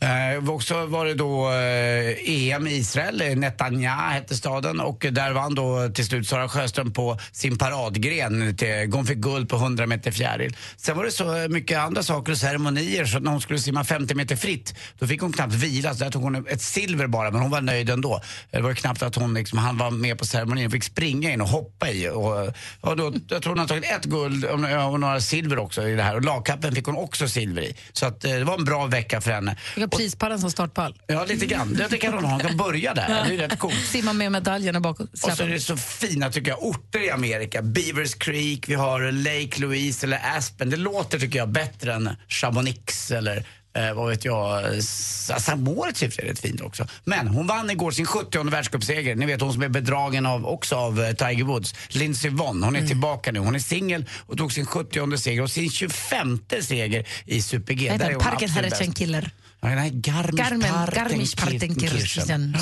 Eh, 0.00 0.50
också 0.50 0.86
var 0.86 1.06
det 1.06 1.14
då 1.14 1.50
eh, 1.50 2.52
EM 2.52 2.66
i 2.66 2.70
Israel, 2.74 3.22
eh, 3.22 3.36
Netanya 3.36 3.94
hette 3.94 4.34
staden 4.36 4.80
och 4.80 5.06
där 5.10 5.32
vann 5.32 5.54
då 5.54 5.88
till 5.94 6.06
slut 6.06 6.28
Sara 6.28 6.48
Sjöström 6.48 6.92
på 6.92 7.18
sin 7.32 7.58
paradgren. 7.58 8.56
Till, 8.56 8.92
hon 8.92 9.06
fick 9.06 9.18
guld 9.18 9.48
på 9.48 9.56
100 9.56 9.86
meter 9.86 10.10
fjäril. 10.10 10.56
Sen 10.76 10.96
var 10.96 11.04
det 11.04 11.10
så 11.10 11.46
mycket 11.50 11.78
andra 11.78 12.02
saker 12.02 12.32
och 12.32 12.38
ceremonier 12.38 13.04
så 13.04 13.18
när 13.18 13.30
hon 13.30 13.40
skulle 13.40 13.58
simma 13.58 13.84
50 13.84 14.14
meter 14.14 14.36
fritt 14.36 14.74
då 14.98 15.06
fick 15.06 15.20
hon 15.20 15.32
knappt 15.32 15.54
vila 15.54 15.94
så 15.94 16.04
där 16.04 16.10
tog 16.10 16.22
hon 16.22 16.46
ett 16.48 16.62
silver 16.62 17.06
bara 17.06 17.30
men 17.30 17.40
hon 17.40 17.50
var 17.50 17.60
nöjd 17.60 17.90
ändå. 17.90 18.20
Det 18.50 18.60
var 18.60 18.74
knappt 18.74 19.02
att 19.02 19.14
hon 19.14 19.34
liksom, 19.34 19.58
han 19.58 19.78
var 19.78 19.90
med 19.90 20.18
på 20.18 20.26
ceremonin 20.26 20.66
och 20.66 20.72
fick 20.72 20.84
springa 20.84 21.32
in 21.32 21.40
och 21.40 21.48
hoppa 21.48 21.90
i. 21.90 22.08
Och, 22.08 22.41
och 22.80 22.96
då, 22.96 23.12
jag 23.28 23.42
tror 23.42 23.50
hon 23.50 23.58
har 23.58 23.66
tagit 23.66 23.84
ett 23.84 24.04
guld 24.04 24.44
och, 24.44 24.60
några 25.00 25.20
silver 25.20 25.58
också 25.58 25.88
i 25.88 25.94
det 25.96 26.02
här 26.02 26.16
och 26.16 26.24
lagkappen 26.24 26.74
fick 26.74 26.86
hon 26.86 26.96
också 26.96 27.28
silver 27.28 27.62
i. 27.62 27.76
Så 27.92 28.06
att, 28.06 28.24
eh, 28.24 28.30
det 28.30 28.44
var 28.44 28.58
en 28.58 28.64
bra 28.64 28.86
vecka 28.86 29.20
för 29.20 29.30
henne. 29.30 29.56
Fick 29.74 29.90
prispallen 29.90 30.38
som 30.38 30.50
startpall. 30.50 30.98
Ja, 31.06 31.24
lite 31.24 31.46
grann. 31.46 31.74
Det, 31.74 31.86
det 31.90 31.98
kan 31.98 32.14
hon 32.14 32.24
ha. 32.24 32.30
Hon 32.30 32.40
kan 32.40 32.56
börja 32.56 32.94
där. 32.94 33.24
Det 33.28 33.34
är 33.34 33.48
rätt 33.48 33.58
coolt. 33.58 33.86
Simma 33.86 34.12
med 34.12 34.32
medaljerna 34.32 34.80
bakom 34.80 35.08
Och 35.12 35.18
så 35.18 35.42
är 35.42 35.48
det 35.48 35.60
så 35.60 35.76
fina 35.76 36.30
tycker 36.30 36.50
jag, 36.50 36.62
orter 36.62 37.06
i 37.06 37.10
Amerika. 37.10 37.62
Beavers 37.62 38.14
Creek, 38.14 38.68
vi 38.68 38.74
har 38.74 39.12
Lake 39.12 39.60
Louise 39.60 40.06
eller 40.06 40.20
Aspen. 40.36 40.70
Det 40.70 40.76
låter 40.76 41.18
tycker 41.18 41.38
jag 41.38 41.48
bättre 41.48 41.94
än 41.94 42.10
Chamonix 42.28 43.10
eller 43.10 43.46
eh, 43.74 43.92
vad 43.94 44.08
vet 44.10 44.24
jag, 44.24 44.76
S- 44.78 45.30
Samoritz 45.38 46.02
i 46.02 46.06
och 46.08 46.12
för 46.12 46.16
sig 46.16 46.24
är 46.24 46.28
rätt 46.28 46.40
fint 46.40 46.60
också. 46.60 46.86
Men 47.04 47.28
hon 47.28 47.46
vann 47.46 47.70
igår 47.70 47.90
sin 47.90 48.06
70 48.06 48.50
världscupseger. 48.50 49.14
Ni 49.14 49.26
vet 49.26 49.40
hon 49.40 49.52
som 49.52 49.62
är 49.62 49.68
bedragen 49.68 50.26
av, 50.26 50.46
också 50.46 50.76
av 50.76 51.00
eh, 51.04 51.12
Tiger 51.12 51.44
Woods. 51.44 51.74
Lindsey 51.88 52.30
Vonn, 52.30 52.62
hon 52.62 52.76
är 52.76 52.86
tillbaka 52.86 53.32
nu. 53.32 53.38
Hon 53.38 53.54
är 53.54 53.58
singel 53.58 54.04
och 54.26 54.38
tog 54.38 54.52
sin 54.52 54.66
70 54.66 55.16
seger 55.16 55.42
och 55.42 55.50
sin 55.50 55.70
25 55.70 56.38
seger 56.60 57.06
i 57.26 57.42
Super-G. 57.42 57.90
Vad 57.90 57.98
Där 57.98 58.06
är 58.10 58.14
hon 58.14 58.22
Parken 58.22 58.38
bäst. 58.40 58.54
Herrechenkiller. 58.54 59.30
Ja, 59.64 59.68
Garmisch 59.92 60.94
Garmisch-Partenkirchen. 60.94 62.52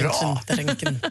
Bra! 0.00 0.40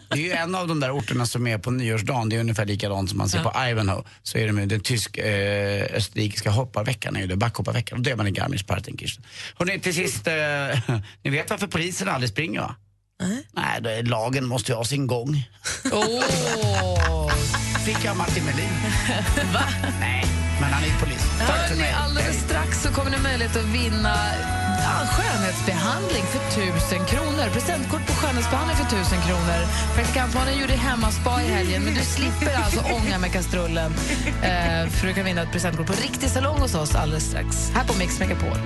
Det 0.09 0.19
är 0.19 0.23
ju 0.23 0.31
en 0.31 0.55
av 0.55 0.67
de 0.67 0.79
där 0.79 0.91
orterna 0.97 1.25
som 1.25 1.47
är 1.47 1.57
på 1.57 1.71
nyårsdagen. 1.71 2.29
Det 2.29 2.35
är 2.35 2.39
ungefär 2.39 2.65
likadant 2.65 3.09
som 3.09 3.17
man 3.17 3.29
ser 3.29 3.43
på 3.43 3.53
Ivanhoe. 3.69 4.03
Så 4.23 4.37
är 4.37 4.45
det 4.47 4.51
med 4.53 4.67
den 4.69 4.79
tysk-österrikiska 4.79 6.49
hopparveckan, 6.49 7.15
är 7.15 7.21
ju 7.21 7.27
det, 7.27 7.35
backhopparveckan. 7.35 7.97
Och 7.97 8.03
det 8.03 8.11
är 8.11 8.15
man 8.15 8.27
i 8.27 8.31
Garmisch-Partenkirchen. 8.31 9.23
Hörrni, 9.55 9.79
till 9.79 9.93
sist, 9.95 10.27
eh, 10.27 10.33
ni 11.23 11.29
vet 11.29 11.49
varför 11.49 11.67
polisen 11.67 12.09
aldrig 12.09 12.29
springer 12.29 12.59
va? 12.59 12.75
Nej, 13.53 13.81
det, 13.81 14.01
lagen 14.01 14.45
måste 14.47 14.71
ju 14.71 14.75
ha 14.75 14.83
sin 14.83 15.07
gång. 15.07 15.49
Åh! 15.91 17.31
Fick 17.85 18.05
jag 18.05 18.17
Martin 18.17 18.45
Melin. 18.45 18.69
Va? 19.53 19.63
Nej, 19.99 20.25
men 20.71 20.79
han 20.79 20.83
är 20.89 20.99
polis. 20.99 21.23
Tack 21.47 21.67
för 21.67 21.75
mig. 21.75 21.91
alldeles 22.03 22.39
strax 22.47 22.83
så 22.83 22.89
kommer 22.89 23.11
ni 23.11 23.17
möjlighet 23.17 23.55
att 23.55 23.65
vinna 23.65 24.15
ja, 24.85 24.95
skönhetsbehandling 25.15 26.23
för 26.33 26.61
1000 26.61 27.05
kronor. 27.05 27.45
Presentkort 27.53 28.07
på 28.07 28.13
skönhetsbehandling 28.13 28.77
för 28.77 28.85
1000 28.85 29.21
kronor. 29.27 29.59
Praktikantmannen 29.95 30.59
gjorde 30.59 30.73
hemmaspa 30.73 31.41
i 31.41 31.47
helgen, 31.47 31.81
men 31.83 31.93
du 31.93 32.01
slipper 32.01 32.53
alltså 32.63 32.79
ånga 32.97 33.17
med 33.17 33.31
kastrullen 33.31 33.91
eh, 34.49 34.89
för 34.89 35.07
du 35.07 35.13
kan 35.13 35.25
vinna 35.25 35.41
ett 35.41 35.51
presentkort 35.51 35.87
på 35.87 35.93
riktig 35.93 36.29
salong 36.29 36.59
hos 36.59 36.75
oss 36.75 36.95
alldeles 36.95 37.23
strax. 37.29 37.71
Här 37.75 37.83
på 37.87 37.93
Mix 37.97 38.19
Megapol. 38.19 38.57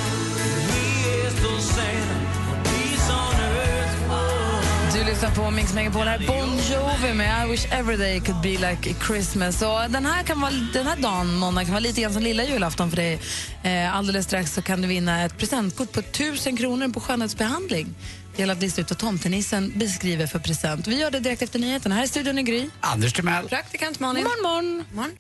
lyssnar 5.21 5.45
på 5.45 5.51
Mix 5.51 5.75
Megapol. 5.75 6.07
Här 6.07 6.19
Bon 6.27 6.59
Jovi 6.59 7.15
med 7.15 7.47
I 7.47 7.51
wish 7.51 7.73
every 7.73 7.97
day 7.97 8.21
could 8.21 8.41
be 8.41 8.49
like 8.49 8.95
Christmas. 9.07 9.63
Och 9.63 9.91
den, 9.91 10.07
här 10.07 10.23
kan 10.23 10.41
vara, 10.41 10.53
den 10.73 10.87
här 10.87 10.97
dagen 10.97 11.35
måndag 11.35 11.65
kan 11.65 11.71
vara 11.71 11.81
lite 11.81 12.01
grann 12.01 12.13
som 12.13 12.23
lilla 12.23 12.45
julafton 12.45 12.91
för 12.91 12.97
dig. 12.97 13.21
Eh, 13.63 13.97
alldeles 13.97 14.27
strax 14.27 14.55
så 14.55 14.63
kan 14.63 14.83
du 14.83 14.89
vinna 14.89 15.25
ett 15.25 15.39
presentkort 15.39 15.93
på 15.93 16.01
1000 16.01 16.57
kronor 16.57 16.89
på 16.89 17.01
skönhetsbehandling. 17.01 17.95
Det 18.35 18.41
gäller 18.41 18.53
att 18.53 18.61
lista 18.61 18.81
ut 18.81 18.91
vad 18.91 18.99
tomtenissen 18.99 19.73
beskriver 19.77 20.27
för 20.27 20.39
present. 20.39 20.87
Vi 20.87 21.01
gör 21.01 21.11
det 21.11 21.21
direkt 21.21 21.43
efter 21.43 21.59
nyheterna. 21.59 21.95
Här 21.95 22.03
är 22.03 22.07
studion 22.07 22.39
i 22.39 22.43
Gry. 22.43 22.69
Anders 22.81 23.13
Timell. 23.13 23.49
Praktikant 23.49 24.01
Malin. 24.01 24.25
Morgon, 24.25 24.85
morgon. 24.93 25.17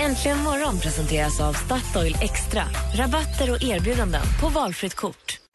Äntligen 0.00 0.38
morgon 0.38 0.80
presenteras 0.80 1.40
av 1.40 1.52
Statoil 1.52 2.16
Extra. 2.20 2.64
Rabatter 2.94 3.50
och 3.50 3.62
erbjudanden 3.62 4.22
på 4.40 4.48
valfritt 4.48 4.94
kort. 4.94 5.40